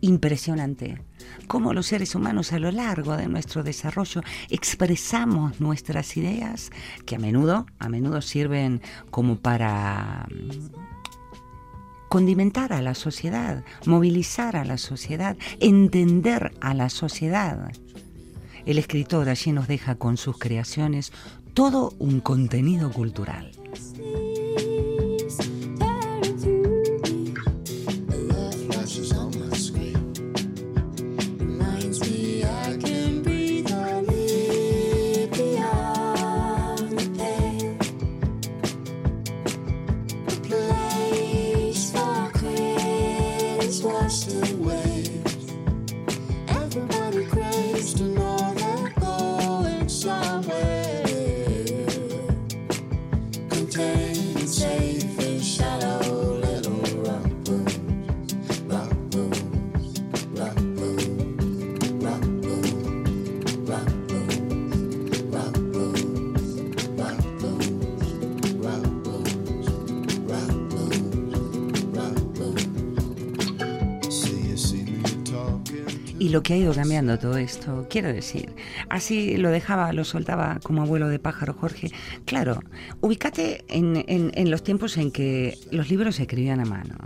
Impresionante. 0.00 1.02
Cómo 1.48 1.74
los 1.74 1.88
seres 1.88 2.14
humanos 2.14 2.52
a 2.52 2.60
lo 2.60 2.70
largo 2.70 3.16
de 3.16 3.26
nuestro 3.26 3.64
desarrollo 3.64 4.22
expresamos 4.48 5.60
nuestras 5.60 6.16
ideas 6.16 6.70
que 7.04 7.16
a 7.16 7.18
menudo, 7.18 7.66
a 7.80 7.88
menudo 7.88 8.22
sirven 8.22 8.80
como 9.10 9.40
para 9.40 10.28
condimentar 12.08 12.72
a 12.72 12.82
la 12.82 12.94
sociedad, 12.94 13.64
movilizar 13.86 14.54
a 14.54 14.64
la 14.64 14.78
sociedad, 14.78 15.36
entender 15.58 16.52
a 16.60 16.74
la 16.74 16.90
sociedad. 16.90 17.72
El 18.66 18.78
escritor 18.78 19.28
allí 19.28 19.50
nos 19.50 19.66
deja 19.66 19.96
con 19.96 20.16
sus 20.16 20.38
creaciones 20.38 21.12
todo 21.54 21.92
un 21.98 22.20
contenido 22.20 22.92
cultural. 22.92 23.50
Lo 76.30 76.42
que 76.42 76.54
ha 76.54 76.56
ido 76.56 76.72
cambiando 76.74 77.18
todo 77.18 77.36
esto, 77.36 77.86
quiero 77.90 78.12
decir, 78.12 78.54
así 78.88 79.36
lo 79.36 79.50
dejaba, 79.50 79.92
lo 79.92 80.04
soltaba 80.04 80.58
como 80.62 80.82
abuelo 80.82 81.08
de 81.08 81.18
pájaro 81.18 81.54
Jorge. 81.54 81.90
Claro, 82.24 82.60
ubícate 83.00 83.64
en, 83.68 84.04
en- 84.06 84.50
los 84.50 84.62
tiempos 84.62 84.96
en 84.96 85.10
que 85.10 85.58
los 85.70 85.90
libros 85.90 86.16
se 86.16 86.22
escribían 86.22 86.60
a 86.60 86.64
mano. 86.64 86.96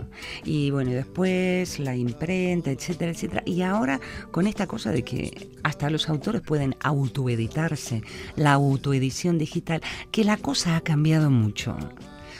Y 0.43 0.71
bueno, 0.71 0.91
después 0.91 1.79
la 1.79 1.95
imprenta, 1.95 2.71
etcétera, 2.71 3.11
etcétera. 3.11 3.43
Y 3.45 3.61
ahora 3.61 3.99
con 4.31 4.47
esta 4.47 4.67
cosa 4.67 4.91
de 4.91 5.03
que 5.03 5.49
hasta 5.63 5.89
los 5.89 6.09
autores 6.09 6.41
pueden 6.41 6.75
autoeditarse, 6.81 8.01
la 8.35 8.53
autoedición 8.53 9.37
digital, 9.37 9.81
que 10.11 10.23
la 10.23 10.37
cosa 10.37 10.75
ha 10.75 10.81
cambiado 10.81 11.29
mucho. 11.29 11.77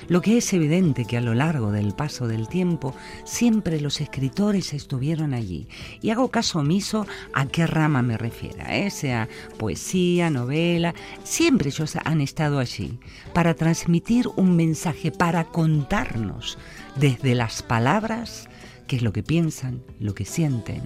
Lo 0.07 0.21
que 0.21 0.37
es 0.37 0.53
evidente 0.53 1.05
que 1.05 1.17
a 1.17 1.21
lo 1.21 1.33
largo 1.33 1.71
del 1.71 1.93
paso 1.93 2.27
del 2.27 2.47
tiempo 2.47 2.95
siempre 3.23 3.81
los 3.81 4.01
escritores 4.01 4.73
estuvieron 4.73 5.33
allí. 5.33 5.67
Y 6.01 6.11
hago 6.11 6.29
caso 6.29 6.59
omiso 6.59 7.07
a 7.33 7.47
qué 7.47 7.65
rama 7.67 8.01
me 8.01 8.17
refiera, 8.17 8.77
¿eh? 8.77 8.89
sea 8.89 9.27
poesía, 9.57 10.29
novela, 10.29 10.93
siempre 11.23 11.69
ellos 11.69 11.95
han 12.03 12.21
estado 12.21 12.59
allí 12.59 12.99
para 13.33 13.53
transmitir 13.55 14.27
un 14.35 14.55
mensaje, 14.55 15.11
para 15.11 15.45
contarnos 15.45 16.57
desde 16.95 17.35
las 17.35 17.63
palabras 17.63 18.47
qué 18.87 18.97
es 18.97 19.01
lo 19.01 19.13
que 19.13 19.23
piensan, 19.23 19.83
lo 19.99 20.13
que 20.13 20.25
sienten. 20.25 20.83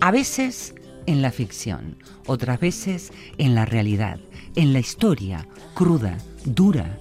A 0.00 0.10
veces 0.10 0.74
en 1.06 1.22
la 1.22 1.30
ficción, 1.30 1.96
otras 2.26 2.60
veces 2.60 3.12
en 3.38 3.54
la 3.54 3.64
realidad, 3.64 4.20
en 4.54 4.72
la 4.72 4.78
historia 4.78 5.46
cruda, 5.74 6.18
dura, 6.44 6.98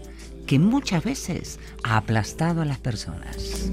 que 0.52 0.60
muchas 0.60 1.02
veces 1.06 1.60
ha 1.82 1.96
aplastado 1.96 2.62
a 2.62 2.66
las 2.66 2.78
personas. 2.78 3.72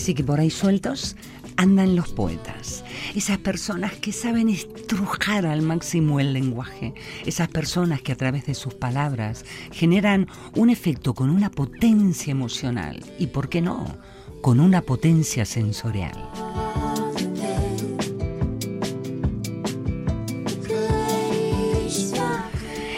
Así 0.00 0.14
que 0.14 0.24
por 0.24 0.40
ahí 0.40 0.48
sueltos 0.48 1.14
andan 1.58 1.94
los 1.94 2.08
poetas, 2.08 2.86
esas 3.14 3.36
personas 3.36 3.92
que 3.92 4.12
saben 4.12 4.48
estrujar 4.48 5.44
al 5.44 5.60
máximo 5.60 6.20
el 6.20 6.32
lenguaje, 6.32 6.94
esas 7.26 7.48
personas 7.48 8.00
que 8.00 8.12
a 8.12 8.16
través 8.16 8.46
de 8.46 8.54
sus 8.54 8.72
palabras 8.72 9.44
generan 9.70 10.26
un 10.56 10.70
efecto 10.70 11.12
con 11.12 11.28
una 11.28 11.50
potencia 11.50 12.30
emocional 12.30 13.04
y, 13.18 13.26
¿por 13.26 13.50
qué 13.50 13.60
no?, 13.60 13.84
con 14.40 14.58
una 14.58 14.80
potencia 14.80 15.44
sensorial. 15.44 16.16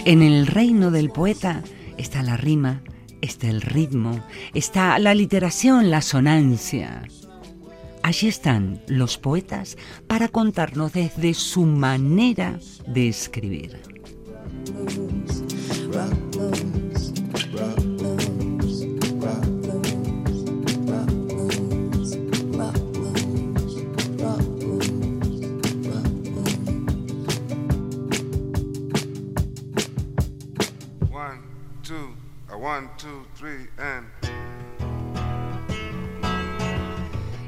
En 0.04 0.22
el 0.22 0.46
reino 0.46 0.92
del 0.92 1.10
poeta 1.10 1.64
está 1.98 2.22
la 2.22 2.36
rima, 2.36 2.80
está 3.22 3.48
el 3.48 3.62
ritmo, 3.62 4.22
está 4.52 4.98
la 4.98 5.14
literación, 5.14 5.90
la 5.90 6.02
sonancia. 6.02 7.08
Allí 8.02 8.28
están 8.28 8.82
los 8.88 9.16
poetas 9.16 9.78
para 10.06 10.28
contarnos 10.28 10.92
desde 10.92 11.32
su 11.32 11.64
manera 11.64 12.58
de 12.86 13.08
escribir. 13.08 13.80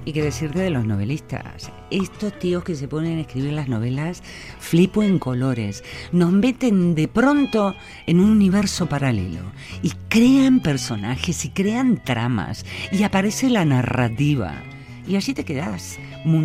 Y 0.05 0.13
qué 0.13 0.23
decirte 0.23 0.59
de 0.59 0.71
los 0.71 0.85
novelistas. 0.85 1.71
Estos 1.93 2.37
tíos 2.41 2.65
que 2.65 2.75
se 2.75 2.89
ponen 2.89 3.19
a 3.19 3.21
escribir 3.21 3.53
las 3.53 3.69
novelas, 3.69 4.25
flipo 4.59 5.05
en 5.05 5.21
colores. 5.21 5.85
Nos 6.11 6.33
meten 6.33 6.97
de 6.97 7.07
pronto 7.07 7.77
en 8.09 8.19
un 8.19 8.29
universo 8.29 8.89
paralelo. 8.89 9.53
Y 9.83 9.93
crean 10.09 10.59
personajes 10.59 11.45
y 11.45 11.51
crean 11.51 12.03
tramas. 12.03 12.67
Y 12.91 13.05
aparece 13.05 13.51
la 13.51 13.65
narrativa. 13.65 14.65
Y 15.07 15.15
allí 15.15 15.33
te 15.33 15.45
quedas 15.45 16.01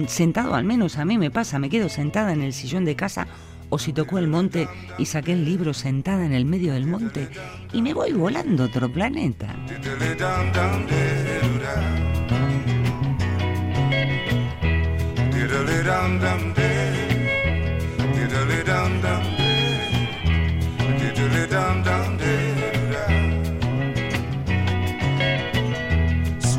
sentado, 0.07 0.53
al 0.53 0.65
menos 0.65 0.97
a 0.97 1.05
mí 1.05 1.17
me 1.17 1.31
pasa, 1.31 1.57
me 1.57 1.69
quedo 1.69 1.89
sentada 1.89 2.33
en 2.33 2.43
el 2.43 2.53
sillón 2.53 2.85
de 2.85 2.95
casa. 2.95 3.27
O 3.69 3.77
si 3.77 3.93
tocó 3.93 4.17
el 4.17 4.27
monte 4.27 4.67
y 4.97 5.05
saqué 5.05 5.33
el 5.33 5.45
libro 5.45 5.73
sentada 5.73 6.25
en 6.25 6.33
el 6.33 6.45
medio 6.45 6.73
del 6.73 6.87
monte 6.87 7.29
y 7.71 7.81
me 7.81 7.93
voy 7.93 8.13
volando 8.13 8.63
a 8.63 8.65
otro 8.67 8.91
planeta. 8.91 9.55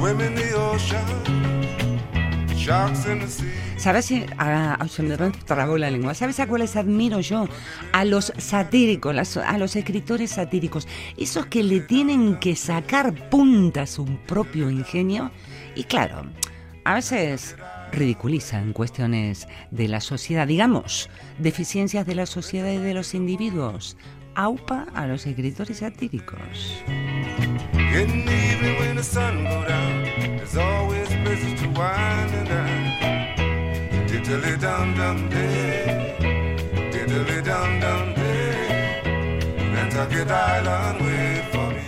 Swim 0.01 0.21
in 0.23 0.35
the 0.35 0.55
ocean, 0.57 1.05
sharks 2.57 3.05
in 3.05 3.19
the 3.19 3.29
sea. 3.29 3.70
¿Sabes 3.81 4.13
a, 4.37 4.75
a- 4.75 4.87
trabó 5.47 5.79
la 5.79 5.91
lengua? 5.91 6.13
¿Sabes 6.13 6.39
a 6.39 6.47
cuáles 6.47 6.77
admiro 6.77 7.21
yo? 7.21 7.49
A 7.93 8.05
los 8.05 8.31
satíricos, 8.37 9.39
a 9.39 9.57
los 9.57 9.75
escritores 9.75 10.33
satíricos, 10.33 10.87
esos 11.17 11.47
que 11.47 11.63
le 11.63 11.81
tienen 11.81 12.39
que 12.39 12.57
sacar 12.57 13.31
punta 13.31 13.83
a 13.83 13.87
su 13.87 14.05
propio 14.27 14.69
ingenio 14.69 15.31
y 15.75 15.85
claro, 15.85 16.27
a 16.85 16.93
veces 16.93 17.57
ridiculizan 17.91 18.75
cuestiones 18.75 19.49
de 19.71 19.89
la 19.89 20.03
sociedad, 20.03 20.47
digamos, 20.47 21.09
deficiencias 21.39 22.07
de 22.07 22.17
la 22.17 22.27
sociedad 22.27 22.71
y 22.71 22.77
de 22.77 22.93
los 22.93 23.15
individuos. 23.15 23.97
Aupa 24.35 24.89
a 24.95 25.07
los 25.07 25.27
escritores 25.27 25.79
satíricos. 25.79 26.85
To 31.57 31.69
wind 31.69 32.49
and. 32.51 32.80
Diddly 34.31 34.55
dum 34.61 34.95
dum 34.95 35.29
day, 35.29 36.15
diddly 36.93 37.43
dum 37.43 37.71
dum 37.83 38.15
day. 38.15 39.03
Nantucket 39.75 40.31
Island 40.31 40.99
wait 41.03 41.45
for 41.51 41.69
me. 41.75 41.85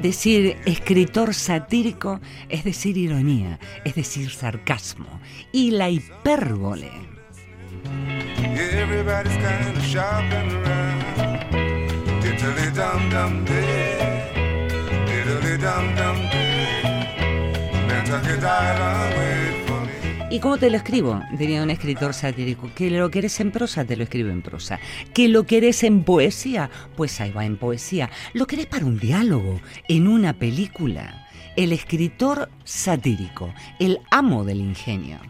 Decir 0.00 0.56
escritor 0.64 1.34
satírico 1.34 2.22
es 2.48 2.64
decir 2.64 2.96
ironía, 2.96 3.58
es 3.84 3.94
decir 3.94 4.30
sarcasmo 4.30 5.20
y 5.52 5.72
la 5.72 5.90
hipérbole. 5.90 6.90
¿Y 20.34 20.40
cómo 20.40 20.58
te 20.58 20.68
lo 20.68 20.76
escribo? 20.76 21.22
Diría 21.38 21.62
un 21.62 21.70
escritor 21.70 22.12
satírico. 22.12 22.68
Que 22.74 22.90
lo 22.90 23.08
querés 23.08 23.38
en 23.38 23.52
prosa, 23.52 23.84
te 23.84 23.96
lo 23.96 24.02
escribo 24.02 24.30
en 24.30 24.42
prosa. 24.42 24.80
Que 25.12 25.28
lo 25.28 25.46
querés 25.46 25.84
en 25.84 26.02
poesía, 26.02 26.70
pues 26.96 27.20
ahí 27.20 27.30
va 27.30 27.44
en 27.44 27.56
poesía. 27.56 28.10
Lo 28.32 28.48
querés 28.48 28.66
para 28.66 28.84
un 28.84 28.98
diálogo, 28.98 29.60
en 29.86 30.08
una 30.08 30.32
película. 30.32 31.28
El 31.54 31.70
escritor 31.70 32.50
satírico, 32.64 33.54
el 33.78 34.00
amo 34.10 34.42
del 34.42 34.58
ingenio. 34.58 35.20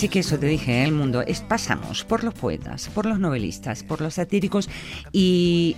Así 0.00 0.08
que 0.08 0.20
eso 0.20 0.38
te 0.38 0.46
dije, 0.46 0.80
¿eh? 0.80 0.84
el 0.84 0.92
mundo 0.92 1.20
es 1.20 1.42
pasamos 1.42 2.04
por 2.04 2.24
los 2.24 2.32
poetas, 2.32 2.88
por 2.88 3.04
los 3.04 3.20
novelistas, 3.20 3.82
por 3.82 4.00
los 4.00 4.14
satíricos 4.14 4.70
y 5.12 5.76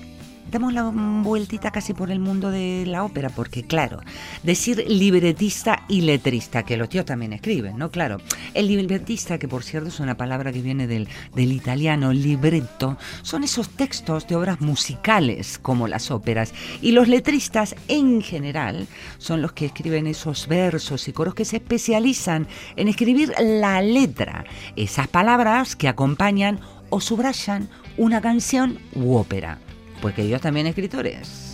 damos 0.52 0.74
la 0.74 0.84
vueltita 0.84 1.70
casi 1.70 1.94
por 1.94 2.10
el 2.10 2.20
mundo 2.20 2.50
de 2.50 2.84
la 2.86 3.04
ópera, 3.04 3.30
porque 3.30 3.62
claro, 3.62 4.00
decir 4.42 4.84
libretista 4.86 5.84
y 5.88 6.02
letrista, 6.02 6.62
que 6.62 6.76
los 6.76 6.90
tíos 6.90 7.06
también 7.06 7.32
escriben, 7.32 7.78
¿no? 7.78 7.90
Claro, 7.90 8.18
el 8.52 8.68
libretista, 8.68 9.38
que 9.38 9.48
por 9.48 9.64
cierto 9.64 9.88
es 9.88 9.98
una 9.98 10.18
palabra 10.18 10.52
que 10.52 10.60
viene 10.60 10.86
del, 10.86 11.08
del 11.34 11.52
italiano 11.52 12.12
libretto, 12.12 12.98
son 13.22 13.44
esos 13.44 13.70
textos 13.70 14.28
de 14.28 14.36
obras 14.36 14.60
musicales 14.60 15.58
como 15.58 15.88
las 15.88 16.10
óperas, 16.10 16.52
y 16.82 16.92
los 16.92 17.08
letristas 17.08 17.74
en 17.88 18.20
general 18.20 18.86
son 19.16 19.40
los 19.40 19.52
que 19.52 19.64
escriben 19.64 20.06
esos 20.06 20.48
versos 20.48 21.08
y 21.08 21.14
coros 21.14 21.34
que 21.34 21.46
se 21.46 21.56
especializan 21.56 22.46
en 22.76 22.88
escribir 22.88 23.32
la 23.40 23.80
letra, 23.80 24.44
esas 24.76 25.08
palabras 25.08 25.76
que 25.76 25.88
acompañan 25.88 26.60
o 26.90 27.00
subrayan 27.00 27.70
una 27.96 28.20
canción 28.20 28.78
u 28.94 29.16
ópera. 29.16 29.58
Pues 30.02 30.16
que 30.16 30.22
ellos 30.22 30.40
también 30.40 30.66
escritores. 30.66 31.51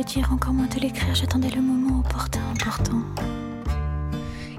Le 0.00 0.04
dire, 0.04 0.32
encore 0.32 0.54
moins 0.54 0.66
te 0.66 0.78
l'écrire. 0.78 1.14
J'attendais 1.14 1.50
le 1.50 1.60
moment 1.60 2.00
opportun, 2.00 2.40
important. 2.52 3.04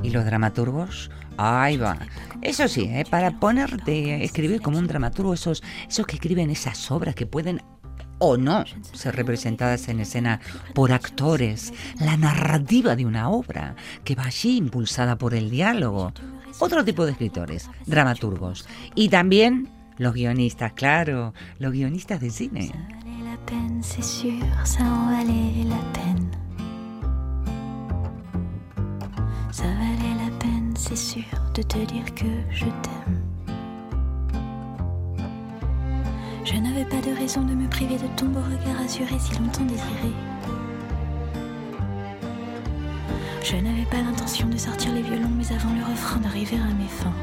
Y 0.04 0.10
los 0.12 0.26
dramaturgos, 0.26 1.10
ahí 1.38 1.78
va. 1.78 1.98
Eso 2.42 2.68
sí, 2.68 2.84
¿eh? 2.84 3.06
para 3.10 3.40
ponerte 3.40 4.24
escribir 4.24 4.62
como 4.62 4.78
un 4.78 4.88
dramaturgo, 4.88 5.34
esos, 5.34 5.64
esos 5.88 6.06
que 6.06 6.16
escriben 6.16 6.50
esas 6.50 6.92
obras 6.92 7.16
que 7.16 7.26
pueden 7.26 7.62
o 8.20 8.38
no 8.38 8.66
ser 8.94 9.16
representadas 9.16 9.88
en 9.90 10.00
escena 10.00 10.40
por 10.76 10.92
actores, 10.92 11.74
la 12.00 12.18
narrativa 12.18 12.96
de 12.96 13.08
una 13.08 13.30
obra 13.30 13.76
que 14.04 14.14
va 14.16 14.26
allí 14.26 14.58
impulsada 14.58 15.18
por 15.18 15.34
el 15.34 15.50
diálogo. 15.50 16.14
Otro 16.60 16.86
tipo 16.86 17.06
de 17.06 17.14
escritores, 17.14 17.70
dramaturgos. 17.88 18.68
Y 18.94 19.10
también 19.10 19.70
los 19.98 20.14
guionistas, 20.14 20.74
claro, 20.74 21.34
los 21.58 21.72
guionistas 21.72 22.22
de 22.22 22.30
cine. 22.30 22.72
La 23.32 23.38
peine, 23.46 23.80
c'est 23.82 24.04
sûr, 24.04 24.44
ça 24.66 24.84
en 24.84 25.10
valait 25.10 25.64
la 25.64 25.82
peine. 25.94 26.32
Ça 29.52 29.64
valait 29.64 30.16
la 30.24 30.38
peine, 30.38 30.74
c'est 30.76 30.98
sûr, 30.98 31.24
de 31.54 31.62
te 31.62 31.78
dire 31.78 32.14
que 32.14 32.26
je 32.50 32.66
t'aime. 32.66 33.22
Je 36.44 36.56
n'avais 36.56 36.84
pas 36.84 37.00
de 37.02 37.16
raison 37.16 37.44
de 37.44 37.54
me 37.54 37.70
priver 37.70 37.96
de 37.96 38.08
ton 38.18 38.26
beau 38.26 38.42
regard 38.42 38.82
assuré 38.84 39.18
si 39.18 39.34
longtemps 39.40 39.64
désiré. 39.64 40.12
Je 43.44 43.56
n'avais 43.56 43.86
pas 43.86 44.02
l'intention 44.02 44.48
de 44.48 44.58
sortir 44.58 44.94
les 44.94 45.04
violons, 45.04 45.32
mais 45.38 45.50
avant 45.54 45.74
le 45.74 45.84
refrain 45.90 46.20
d'arriver 46.20 46.58
à 46.58 46.74
mes 46.74 46.90
fins. 46.90 47.14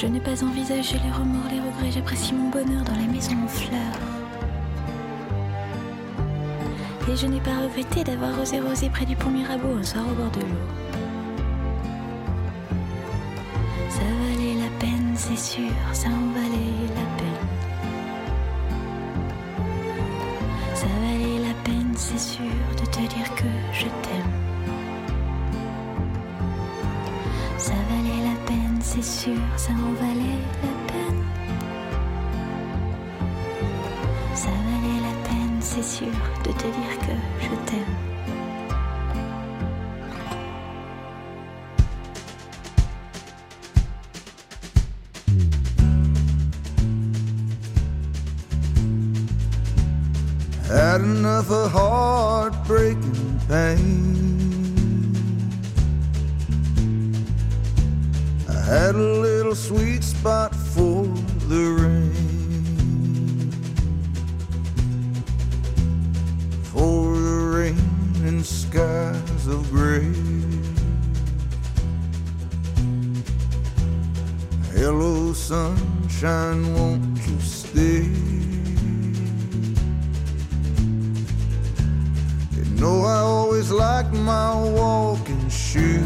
Je 0.00 0.06
n'ai 0.06 0.20
pas 0.20 0.44
envisagé 0.44 0.96
les 1.04 1.10
remords, 1.10 1.50
les 1.50 1.58
regrets, 1.58 1.90
j'apprécie 1.90 2.32
mon 2.32 2.50
bonheur 2.50 2.84
dans 2.84 2.94
la 2.94 3.12
maison 3.12 3.32
en 3.44 3.48
fleurs. 3.48 3.98
Et 7.10 7.16
je 7.16 7.26
n'ai 7.26 7.40
pas 7.40 7.62
regretté 7.64 8.04
d'avoir 8.04 8.40
osé 8.40 8.60
roser 8.60 8.90
près 8.90 9.04
du 9.04 9.16
pont 9.16 9.30
Mirabeau 9.30 9.76
un 9.76 9.82
soir 9.82 10.04
au 10.08 10.14
bord 10.14 10.30
de 10.30 10.38
l'eau. 10.38 10.68
Ça 13.90 14.04
valait 14.20 14.54
la 14.54 14.70
peine, 14.78 15.14
c'est 15.16 15.36
sûr, 15.36 15.72
ça 15.92 16.06
en 16.06 16.32
valait 16.32 16.86
la 16.94 17.06
peine. 17.18 17.48
Ça 20.74 20.86
valait 20.86 21.40
la 21.44 21.54
peine, 21.64 21.92
c'est 21.96 22.20
sûr, 22.20 22.44
de 22.80 22.86
te 22.86 23.00
dire 23.00 23.34
que 23.34 23.48
je 23.72 23.86
t'aime. 24.02 24.37
C'est 29.00 29.30
sûr, 29.30 29.40
ça 29.56 29.70
en 29.72 29.92
valait 29.92 30.38
la 30.62 30.92
peine? 30.92 31.24
Ça 34.34 34.48
valait 34.48 35.00
la 35.02 35.28
peine, 35.28 35.58
c'est 35.60 35.84
sûr, 35.84 36.12
de 36.44 36.50
te 36.52 36.66
dire 36.66 36.98
que 37.00 37.14
je 37.40 37.70
t'aime. 37.70 37.97
Like 83.78 84.10
my 84.12 84.52
walking 84.54 85.48
shoes, 85.48 86.02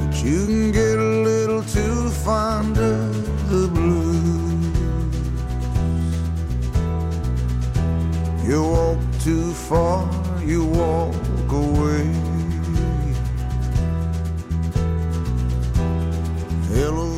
but 0.00 0.14
you 0.24 0.46
can 0.46 0.72
get 0.72 0.96
a 0.98 1.10
little 1.28 1.62
too 1.62 2.08
fond 2.24 2.78
of 2.78 3.50
the 3.50 3.68
blues. 3.68 4.16
You 8.48 8.62
walk 8.62 8.98
too 9.20 9.52
far, 9.52 10.08
you 10.42 10.64
walk 10.64 11.14
away. 11.52 12.06
Hello, 16.72 17.12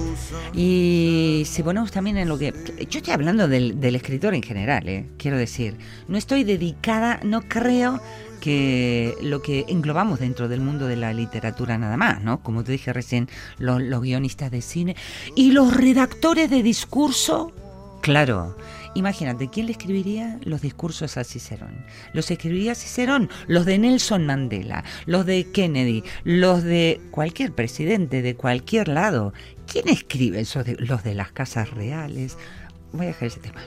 Y 0.52 1.44
si 1.46 1.62
ponemos 1.62 1.92
también 1.92 2.16
en 2.16 2.28
lo 2.28 2.36
que... 2.36 2.52
Yo 2.90 2.98
estoy 2.98 3.12
hablando 3.12 3.48
del, 3.48 3.94
escritor 3.94 4.34
en 4.34 4.42
general, 4.42 4.88
¿eh? 4.88 5.06
quiero 5.18 5.36
decir. 5.36 5.76
No 6.06 6.16
estoy 6.16 6.44
dedicada, 6.44 7.20
no 7.24 7.42
creo 7.42 8.00
que 8.40 9.14
lo 9.20 9.42
que 9.42 9.64
englobamos 9.68 10.20
dentro 10.20 10.48
del 10.48 10.60
mundo 10.60 10.86
de 10.86 10.96
la 10.96 11.12
literatura 11.12 11.76
nada 11.76 11.96
más, 11.96 12.22
¿no? 12.22 12.40
Como 12.42 12.62
te 12.62 12.72
dije 12.72 12.92
recién, 12.92 13.28
los, 13.58 13.82
los 13.82 14.02
guionistas 14.02 14.50
de 14.50 14.62
cine 14.62 14.96
y 15.34 15.50
los 15.50 15.76
redactores 15.76 16.48
de 16.50 16.62
discurso, 16.62 17.52
claro. 18.00 18.56
Imagínate, 18.94 19.48
¿quién 19.48 19.66
le 19.66 19.72
escribiría 19.72 20.40
los 20.42 20.62
discursos 20.62 21.16
a 21.18 21.24
Cicerón? 21.24 21.84
Los 22.14 22.30
escribiría 22.30 22.74
Cicerón, 22.74 23.30
los 23.46 23.64
de 23.64 23.78
Nelson 23.78 24.26
Mandela, 24.26 24.82
los 25.06 25.26
de 25.26 25.46
Kennedy, 25.52 26.02
los 26.24 26.64
de 26.64 27.00
cualquier 27.10 27.52
presidente 27.52 28.22
de 28.22 28.34
cualquier 28.34 28.88
lado. 28.88 29.32
¿Quién 29.70 29.88
escribe 29.88 30.40
esos 30.40 30.64
de, 30.64 30.76
los 30.78 31.04
de 31.04 31.14
las 31.14 31.30
casas 31.30 31.70
reales? 31.70 32.38
Voy 32.92 33.06
a 33.06 33.08
dejar 33.08 33.26
ese 33.28 33.40
tema. 33.40 33.60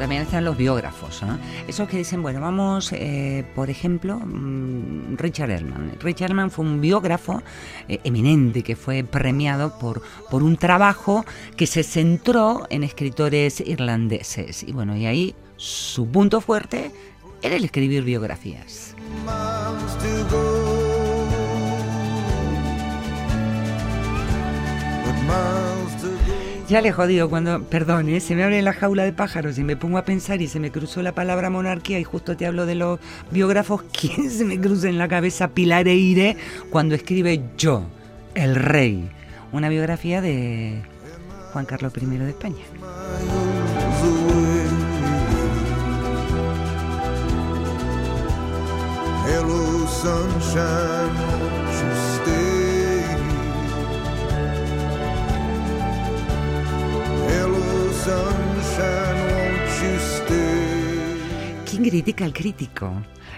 También 0.00 0.22
están 0.22 0.46
los 0.46 0.56
biógrafos, 0.56 1.22
¿no? 1.22 1.38
Esos 1.68 1.86
que 1.86 1.98
dicen, 1.98 2.22
bueno, 2.22 2.40
vamos, 2.40 2.90
eh, 2.94 3.44
por 3.54 3.68
ejemplo, 3.68 4.18
mm, 4.18 5.18
Richard 5.18 5.50
Ellman. 5.50 5.92
Richard 6.00 6.30
Ellman 6.30 6.50
fue 6.50 6.64
un 6.64 6.80
biógrafo 6.80 7.42
eh, 7.86 8.00
eminente 8.02 8.62
que 8.62 8.76
fue 8.76 9.04
premiado 9.04 9.78
por, 9.78 10.00
por 10.30 10.42
un 10.42 10.56
trabajo 10.56 11.26
que 11.54 11.66
se 11.66 11.82
centró 11.82 12.66
en 12.70 12.82
escritores 12.82 13.60
irlandeses. 13.60 14.62
Y 14.62 14.72
bueno, 14.72 14.96
y 14.96 15.04
ahí 15.04 15.34
su 15.56 16.08
punto 16.08 16.40
fuerte 16.40 16.92
era 17.42 17.56
el 17.56 17.64
escribir 17.64 18.02
biografías. 18.02 18.96
Ya 26.70 26.80
le 26.80 26.92
jodido 26.92 27.28
cuando, 27.28 27.64
perdón, 27.64 28.08
¿eh? 28.10 28.20
se 28.20 28.36
me 28.36 28.44
abre 28.44 28.62
la 28.62 28.72
jaula 28.72 29.02
de 29.02 29.12
pájaros 29.12 29.58
y 29.58 29.64
me 29.64 29.74
pongo 29.74 29.98
a 29.98 30.04
pensar 30.04 30.40
y 30.40 30.46
se 30.46 30.60
me 30.60 30.70
cruzó 30.70 31.02
la 31.02 31.10
palabra 31.16 31.50
monarquía 31.50 31.98
y 31.98 32.04
justo 32.04 32.36
te 32.36 32.46
hablo 32.46 32.64
de 32.64 32.76
los 32.76 33.00
biógrafos, 33.32 33.82
¿quién 34.00 34.30
se 34.30 34.44
me 34.44 34.60
cruza 34.60 34.88
en 34.88 34.96
la 34.96 35.08
cabeza 35.08 35.48
Pilar 35.48 35.88
Eire 35.88 36.36
cuando 36.70 36.94
escribe 36.94 37.42
Yo, 37.58 37.82
el 38.36 38.54
rey? 38.54 39.10
Una 39.50 39.68
biografía 39.68 40.20
de 40.20 40.80
Juan 41.52 41.66
Carlos 41.66 41.92
I 42.00 42.06
de 42.06 42.28
España. 42.30 42.62
¿Quién 61.70 61.84
critica 61.84 62.24
al 62.24 62.32
crítico? 62.32 62.90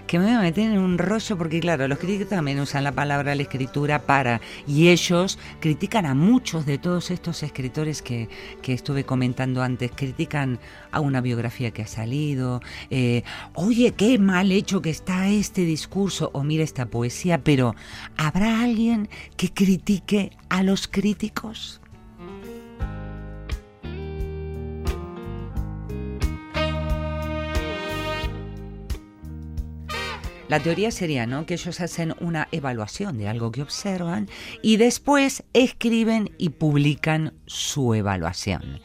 Que 0.07 0.19
me 0.19 0.27
voy 0.27 0.35
a 0.35 0.41
meter 0.41 0.71
en 0.71 0.79
un 0.79 0.99
rollo 0.99 1.37
porque 1.37 1.61
claro, 1.61 1.87
los 1.89 1.99
críticos 1.99 2.29
también 2.29 2.61
usan 2.61 2.85
la 2.85 2.93
palabra 2.93 3.35
la 3.35 3.43
escritura 3.43 4.01
para 4.01 4.41
y 4.67 4.89
ellos 4.89 5.39
critican 5.61 6.07
a 6.07 6.15
muchos 6.15 6.65
de 6.65 6.79
todos 6.79 7.11
estos 7.11 7.43
escritores 7.43 8.03
que, 8.03 8.29
que 8.63 8.73
estuve 8.73 9.05
comentando 9.05 9.63
antes, 9.63 9.91
critican 9.95 10.61
a 10.93 11.01
una 11.01 11.21
biografía 11.21 11.73
que 11.73 11.83
ha 11.83 11.87
salido, 11.87 12.63
eh, 12.89 13.23
oye, 13.55 13.93
qué 13.93 14.19
mal 14.19 14.51
hecho 14.53 14.81
que 14.81 14.91
está 14.91 15.29
este 15.29 15.63
discurso 15.63 16.31
o 16.33 16.43
mira 16.43 16.65
esta 16.65 16.87
poesía, 16.87 17.45
pero 17.45 17.75
¿habrá 18.17 18.63
alguien 18.63 19.09
que 19.37 19.53
critique 19.53 20.31
a 20.49 20.63
los 20.63 20.89
críticos? 20.89 21.82
La 30.53 30.61
teoría 30.61 30.91
sería 30.91 31.27
¿no? 31.27 31.47
que 31.47 31.55
ellos 31.55 31.81
hacen 31.81 32.15
una 32.21 32.47
evaluación 32.53 33.17
de 33.17 33.27
algo 33.27 33.51
que 33.51 33.63
observan 33.63 34.29
y 34.61 34.77
después 34.77 35.45
escriben 35.55 36.29
y 36.37 36.51
publican 36.51 37.33
su 37.47 37.95
evaluación. 37.95 38.81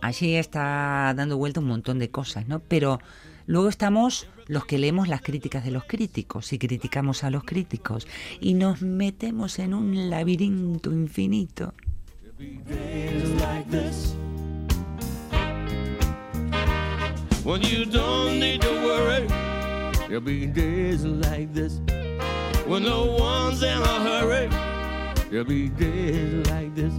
Allí 0.00 0.34
está 0.34 1.14
dando 1.16 1.38
vuelta 1.38 1.60
un 1.60 1.68
montón 1.68 2.00
de 2.00 2.10
cosas, 2.10 2.48
¿no? 2.48 2.58
Pero 2.58 2.98
luego 3.46 3.68
estamos 3.68 4.26
los 4.48 4.64
que 4.64 4.78
leemos 4.78 5.06
las 5.06 5.22
críticas 5.22 5.64
de 5.64 5.70
los 5.70 5.84
críticos 5.84 6.52
y 6.52 6.58
criticamos 6.58 7.22
a 7.22 7.30
los 7.30 7.44
críticos 7.44 8.08
y 8.40 8.54
nos 8.54 8.82
metemos 8.82 9.60
en 9.60 9.74
un 9.74 10.10
laberinto 10.10 10.90
infinito. 10.90 11.72
when. 17.44 19.41
There'll 20.12 20.26
be 20.26 20.44
days 20.44 21.06
like 21.06 21.54
this 21.54 21.80
when 22.66 22.82
no 22.82 23.06
one's 23.06 23.62
in 23.62 23.78
a 23.78 24.00
hurry. 24.00 24.46
There'll 25.30 25.46
be 25.46 25.70
days 25.70 26.46
like 26.50 26.74
this 26.74 26.92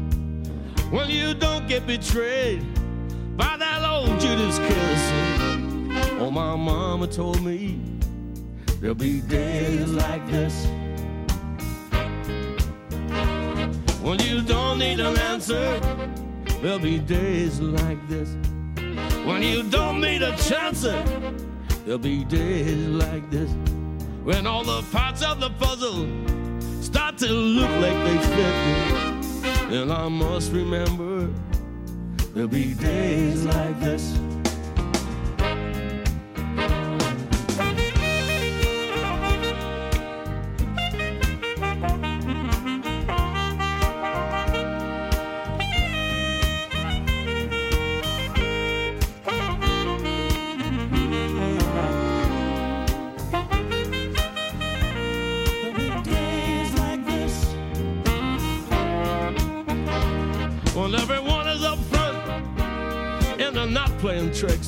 when 0.90 1.12
you 1.12 1.36
don't 1.36 1.68
get 1.68 1.86
betrayed 1.86 2.66
by 3.38 3.56
that 3.58 3.88
old 3.88 4.20
Judas 4.20 4.58
kiss. 4.58 5.12
Oh, 6.20 6.32
my 6.32 6.56
mama 6.56 7.06
told 7.06 7.40
me 7.44 7.80
there'll 8.82 8.96
be 8.96 9.22
days 9.22 9.92
like 9.92 10.28
this. 10.32 10.66
When 14.02 14.18
you 14.22 14.42
don't 14.42 14.80
need 14.80 15.00
an 15.00 15.20
answer, 15.20 15.80
there'll 16.64 16.80
be 16.80 16.98
days 16.98 17.60
like 17.60 18.10
this. 18.10 18.30
When 19.24 19.44
you 19.44 19.62
don't 19.70 20.02
need 20.02 20.24
a 20.24 20.36
chance, 20.38 20.84
there'll 21.86 21.98
be 21.98 22.24
days 22.24 22.88
like 22.88 23.30
this. 23.30 23.52
When 24.24 24.48
all 24.48 24.64
the 24.64 24.82
parts 24.92 25.22
of 25.22 25.40
the 25.40 25.50
puzzle 25.52 26.08
start 26.82 27.18
to 27.20 27.28
look 27.28 27.70
like 27.70 28.00
they 28.06 28.18
fit. 28.36 29.74
And 29.74 29.92
I 29.92 30.08
must 30.08 30.52
remember, 30.52 31.30
there'll 32.34 32.48
be 32.48 32.74
days 32.74 33.46
like 33.46 33.80
this. 33.80 34.18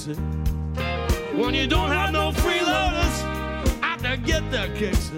When 0.07 1.55
you 1.55 1.65
don't 1.65 1.89
have 1.89 2.11
no 2.11 2.31
freeloaders 2.31 3.81
out 3.81 3.97
to 3.99 4.17
get 4.17 4.51
their 4.51 4.67
kicks. 4.75 5.11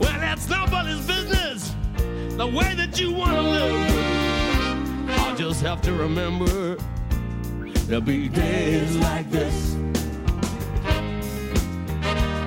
Well, 0.00 0.18
that's 0.18 0.48
nobody's 0.48 1.06
business. 1.06 1.72
The 2.36 2.46
way 2.48 2.74
that 2.74 2.98
you 2.98 3.12
want 3.12 3.36
to 3.36 3.42
live. 3.42 5.10
I'll 5.20 5.36
just 5.36 5.62
have 5.62 5.80
to 5.82 5.92
remember 5.92 6.76
there'll 7.86 8.00
be 8.00 8.28
days 8.28 8.96
like 8.96 9.30
this. 9.30 9.74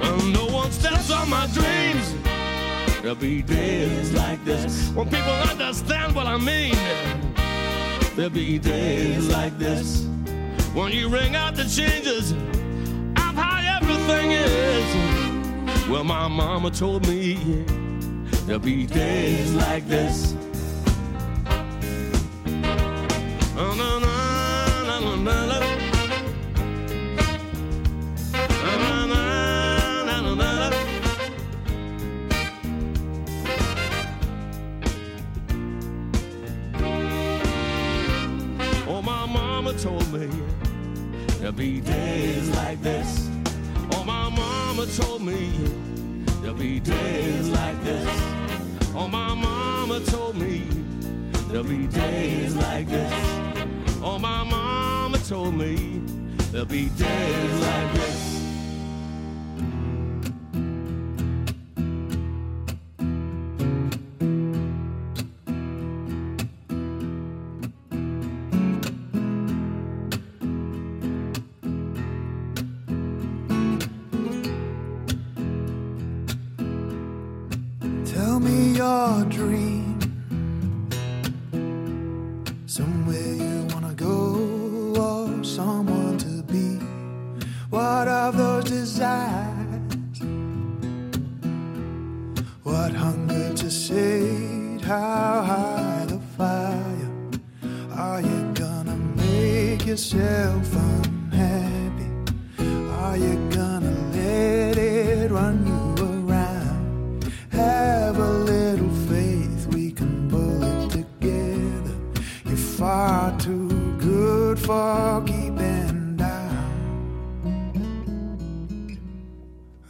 When 0.01 0.33
no 0.33 0.45
one 0.47 0.71
steps 0.73 1.09
on 1.09 1.29
my 1.29 1.47
dreams. 1.53 2.15
There'll 3.01 3.15
be 3.15 3.41
days 3.41 4.11
like 4.11 4.43
this 4.43 4.89
when 4.89 5.05
people 5.09 5.31
understand 5.31 6.13
what 6.13 6.25
I 6.27 6.37
mean. 6.37 6.75
There'll 8.17 8.29
be 8.29 8.59
days 8.59 9.29
like 9.29 9.57
this 9.57 10.09
when 10.74 10.91
you 10.91 11.09
ring 11.09 11.36
out 11.36 11.55
the 11.55 11.65
changes 11.65 12.32
of 12.32 13.36
how 13.36 13.78
everything 13.82 14.32
is. 14.32 15.89
Well, 15.89 16.03
my 16.03 16.28
mama 16.28 16.72
told 16.72 17.07
me 17.07 17.36
there'll 18.45 18.59
be 18.59 18.86
days 18.86 19.53
like 19.53 19.88
this. 19.88 20.36
Told 39.82 40.11
me 40.11 40.27
there'll 41.39 41.53
be 41.53 41.80
days 41.80 42.49
like 42.57 42.82
this. 42.82 43.30
Oh, 43.93 44.03
my 44.03 44.27
mama 44.30 44.86
told 44.88 45.21
me 45.21 45.51
there'll 46.41 46.57
be 46.57 46.82
days 46.82 47.47
like 47.49 47.82
this. 47.86 48.09
Oh, 48.93 49.07
my 49.07 49.34
mama 49.34 50.01
told 50.01 50.36
me 50.36 50.67
there'll 51.47 51.63
be 51.63 51.88
days 51.88 52.55
like 52.57 52.89
this. 52.89 53.13
Oh, 54.03 54.19
my 54.19 54.43
mama 54.43 55.17
told 55.19 55.53
me 55.53 56.01
there'll 56.51 56.65
be 56.65 56.89
days 56.89 57.61
like 57.61 57.93
this. 57.93 58.28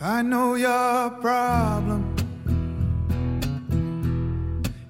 I 0.02 0.22
know 0.22 0.56
your 0.56 1.10
problem. 1.10 2.16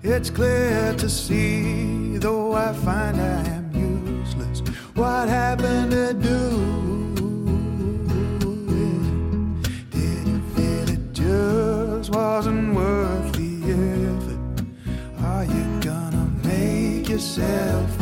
It's 0.03 0.30
clear 0.30 0.93
to 0.99 1.10
see, 1.10 2.18
though 2.18 2.53
I 2.53 2.74
find 2.74 3.20
I 3.20 3.47
am 3.47 3.72
useless. 3.74 4.60
What 4.93 5.28
happened 5.28 5.91
to 5.93 6.14
do? 6.14 6.49
Did 9.89 10.28
you 10.28 10.41
feel 10.53 10.89
it 10.89 11.14
just 11.14 12.12
wasn't 12.12 12.76
worth 12.76 13.34
the 13.34 13.64
effort? 13.72 14.64
Are 15.26 15.45
you 15.45 15.82
gonna 15.82 16.30
make 16.43 17.10
yourself 17.10 17.99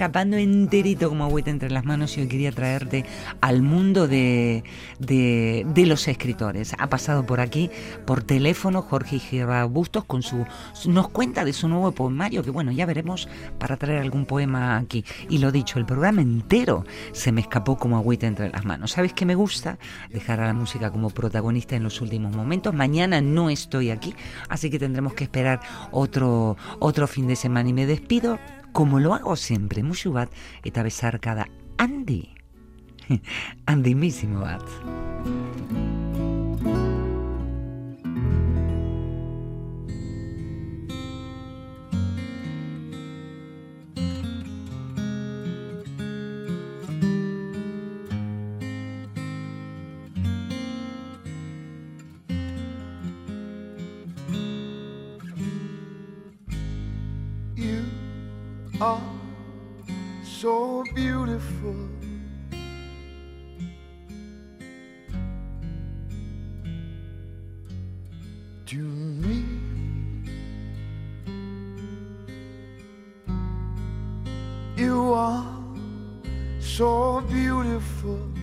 escapando 0.00 0.38
enterito 0.38 1.10
como 1.10 1.24
agüita 1.24 1.50
entre 1.50 1.70
las 1.70 1.84
manos 1.84 2.16
y 2.16 2.22
hoy 2.22 2.26
quería 2.26 2.52
traerte 2.52 3.04
al 3.42 3.60
mundo 3.60 4.08
de, 4.08 4.64
de, 4.98 5.84
los 5.84 6.08
escritores. 6.08 6.74
Ha 6.78 6.86
pasado 6.86 7.26
por 7.26 7.38
aquí 7.38 7.68
por 8.06 8.22
teléfono 8.22 8.80
Jorge 8.80 9.18
Girra 9.18 9.62
Bustos 9.66 10.06
con 10.06 10.22
su 10.22 10.46
nos 10.86 11.10
cuenta 11.10 11.44
de 11.44 11.52
su 11.52 11.68
nuevo 11.68 11.92
poemario 11.92 12.42
que 12.42 12.50
bueno, 12.50 12.72
ya 12.72 12.86
veremos 12.86 13.28
para 13.58 13.76
traer 13.76 14.00
algún 14.00 14.24
poema 14.24 14.78
aquí. 14.78 15.04
Y 15.28 15.36
lo 15.36 15.52
dicho, 15.52 15.78
el 15.78 15.84
programa 15.84 16.22
entero 16.22 16.86
se 17.12 17.30
me 17.30 17.42
escapó 17.42 17.76
como 17.76 17.98
agüita 17.98 18.26
entre 18.26 18.48
las 18.48 18.64
manos. 18.64 18.92
¿Sabes 18.92 19.12
qué 19.12 19.26
me 19.26 19.34
gusta? 19.34 19.78
Dejar 20.08 20.40
a 20.40 20.46
la 20.46 20.54
música 20.54 20.90
como 20.90 21.10
protagonista 21.10 21.76
en 21.76 21.82
los 21.82 22.00
últimos 22.00 22.34
momentos. 22.34 22.72
Mañana 22.72 23.20
no 23.20 23.50
estoy 23.50 23.90
aquí, 23.90 24.14
así 24.48 24.70
que 24.70 24.78
tendremos 24.78 25.12
que 25.12 25.24
esperar 25.24 25.60
otro, 25.90 26.56
otro 26.78 27.06
fin 27.06 27.26
de 27.26 27.36
semana 27.36 27.68
y 27.68 27.74
me 27.74 27.84
despido 27.84 28.38
como 28.72 29.00
lo 29.00 29.14
hago 29.14 29.36
siempre, 29.36 29.82
musu 29.82 30.12
bat 30.12 30.30
eta 30.64 30.82
besarkada 30.82 31.48
handi, 31.78 32.30
handimizimo 33.66 34.40
bat. 34.40 34.64
Bat. 34.64 35.39
Are 58.80 59.02
so 60.24 60.82
beautiful. 60.94 61.76
To 68.66 68.76
me, 68.76 69.44
you 74.76 75.12
are 75.12 75.44
so 76.58 77.20
beautiful. 77.28 78.39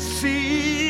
See? 0.00 0.89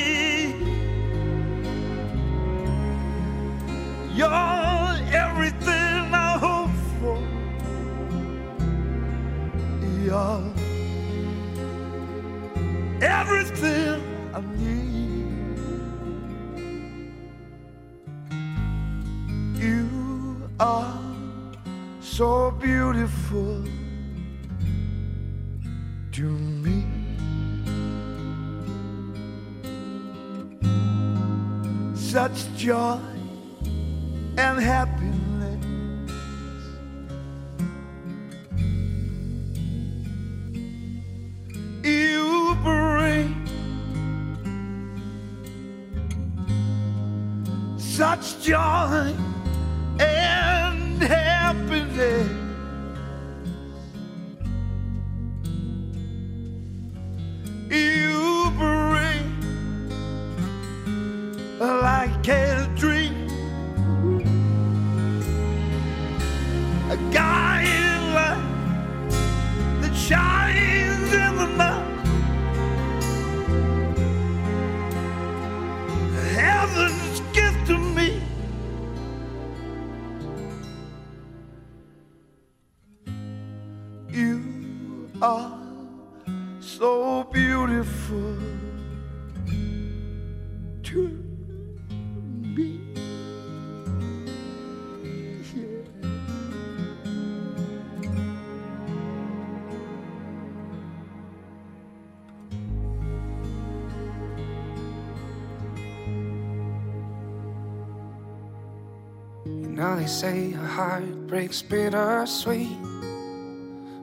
They 110.00 110.06
say 110.06 110.52
a 110.54 110.66
heart 110.66 111.26
breaks 111.26 111.60
bittersweet. 111.60 112.78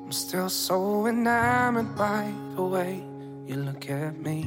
I'm 0.03 0.11
still 0.11 0.47
so 0.47 1.07
enamored 1.07 1.95
by 1.95 2.31
the 2.55 2.61
way 2.61 3.03
you 3.47 3.55
look 3.55 3.89
at 3.89 4.15
me. 4.19 4.43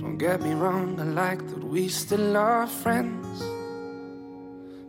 Don't 0.00 0.16
get 0.16 0.40
me 0.40 0.54
wrong, 0.54 0.98
I 0.98 1.04
like 1.04 1.46
that 1.50 1.62
we 1.62 1.88
still 1.88 2.34
are 2.34 2.66
friends. 2.66 3.42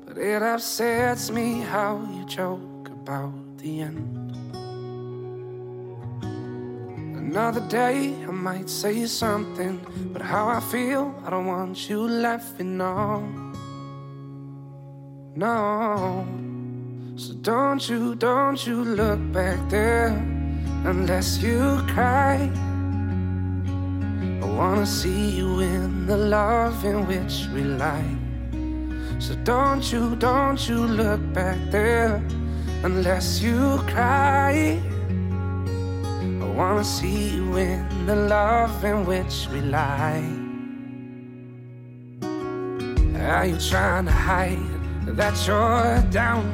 But 0.06 0.18
it 0.18 0.42
upsets 0.42 1.30
me 1.30 1.60
how 1.60 2.00
you 2.14 2.26
joke 2.26 2.88
about 2.88 3.34
the 3.58 3.82
end. 3.82 4.31
Another 7.32 7.62
day, 7.62 8.14
I 8.28 8.32
might 8.32 8.70
say 8.70 9.06
something, 9.06 9.80
but 10.12 10.22
how 10.22 10.50
I 10.50 10.60
feel, 10.60 11.16
I 11.26 11.30
don't 11.30 11.46
want 11.46 11.90
you 11.90 12.06
laughing 12.06 12.76
no. 12.76 13.22
No. 15.38 16.28
So 17.16 17.32
don't 17.36 17.88
you, 17.88 18.16
don't 18.16 18.68
you 18.68 18.84
look 18.84 19.20
back 19.32 19.58
there 19.70 20.10
unless 20.84 21.42
you 21.42 21.82
cry. 21.94 22.52
I 24.42 24.46
wanna 24.46 24.86
see 24.86 25.30
you 25.30 25.62
in 25.62 26.08
the 26.08 26.18
love 26.18 26.84
in 26.84 27.08
which 27.08 27.48
we 27.54 27.64
lie. 27.64 28.18
So 29.20 29.36
don't 29.46 29.90
you, 29.90 30.18
don't 30.18 30.60
you 30.68 30.86
look 30.86 31.22
back 31.32 31.60
there 31.72 32.22
unless 32.84 33.42
you 33.42 33.78
cry. 33.88 34.91
Wanna 36.62 36.84
see 36.84 37.38
you 37.38 37.58
in 37.58 38.06
the 38.06 38.16
love 38.16 38.86
in 38.86 39.04
which 39.04 39.48
we 39.52 39.62
lie. 39.62 40.22
Are 43.20 43.48
you 43.48 43.58
trying 43.58 44.06
to 44.06 44.12
hide 44.12 44.60
that 45.18 45.36
you're 45.48 46.04
down? 46.12 46.46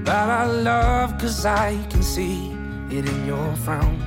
About 0.00 0.28
our 0.30 0.52
love, 0.62 1.18
cause 1.18 1.44
I 1.44 1.76
can 1.90 2.04
see 2.04 2.52
it 2.88 3.08
in 3.08 3.26
your 3.26 3.52
frown. 3.64 3.98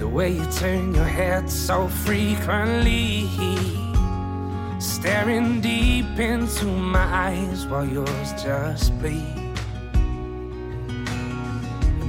The 0.00 0.08
way 0.08 0.30
you 0.30 0.46
turn 0.46 0.96
your 0.96 1.04
head 1.20 1.48
so 1.48 1.86
frequently, 1.86 3.28
staring 4.80 5.60
deep 5.60 6.18
into 6.18 6.66
my 6.66 7.06
eyes 7.28 7.66
while 7.66 7.86
yours 7.86 8.32
just 8.32 8.98
bleed. 8.98 9.35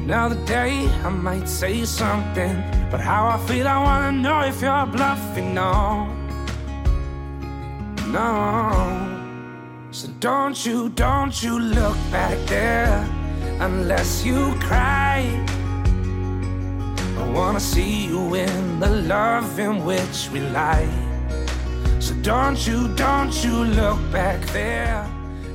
Another 0.08 0.40
day, 0.46 0.88
I 1.04 1.10
might 1.10 1.50
say 1.50 1.84
something, 1.84 2.64
but 2.90 3.02
how 3.02 3.28
I 3.28 3.38
feel, 3.46 3.68
I 3.68 3.78
wanna 3.84 4.14
know 4.14 4.40
if 4.40 4.62
you're 4.62 4.86
bluffing. 4.86 5.54
No, 5.54 6.06
no. 8.08 8.32
So 9.92 10.08
don't 10.22 10.66
you, 10.66 10.88
don't 10.88 11.44
you 11.44 11.60
look 11.60 11.98
back 12.10 12.38
there 12.48 13.06
unless 13.60 14.24
you 14.24 14.56
cry. 14.62 15.28
I 17.18 17.30
wanna 17.34 17.60
see 17.60 18.06
you 18.06 18.36
in 18.36 18.80
the 18.80 18.90
love 19.14 19.60
in 19.60 19.84
which 19.84 20.30
we 20.32 20.40
lie. 20.40 20.88
So 22.00 22.16
don't 22.22 22.66
you, 22.66 22.88
don't 22.96 23.44
you 23.44 23.66
look 23.66 24.00
back 24.14 24.40
there 24.54 25.06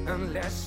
unless 0.07 0.61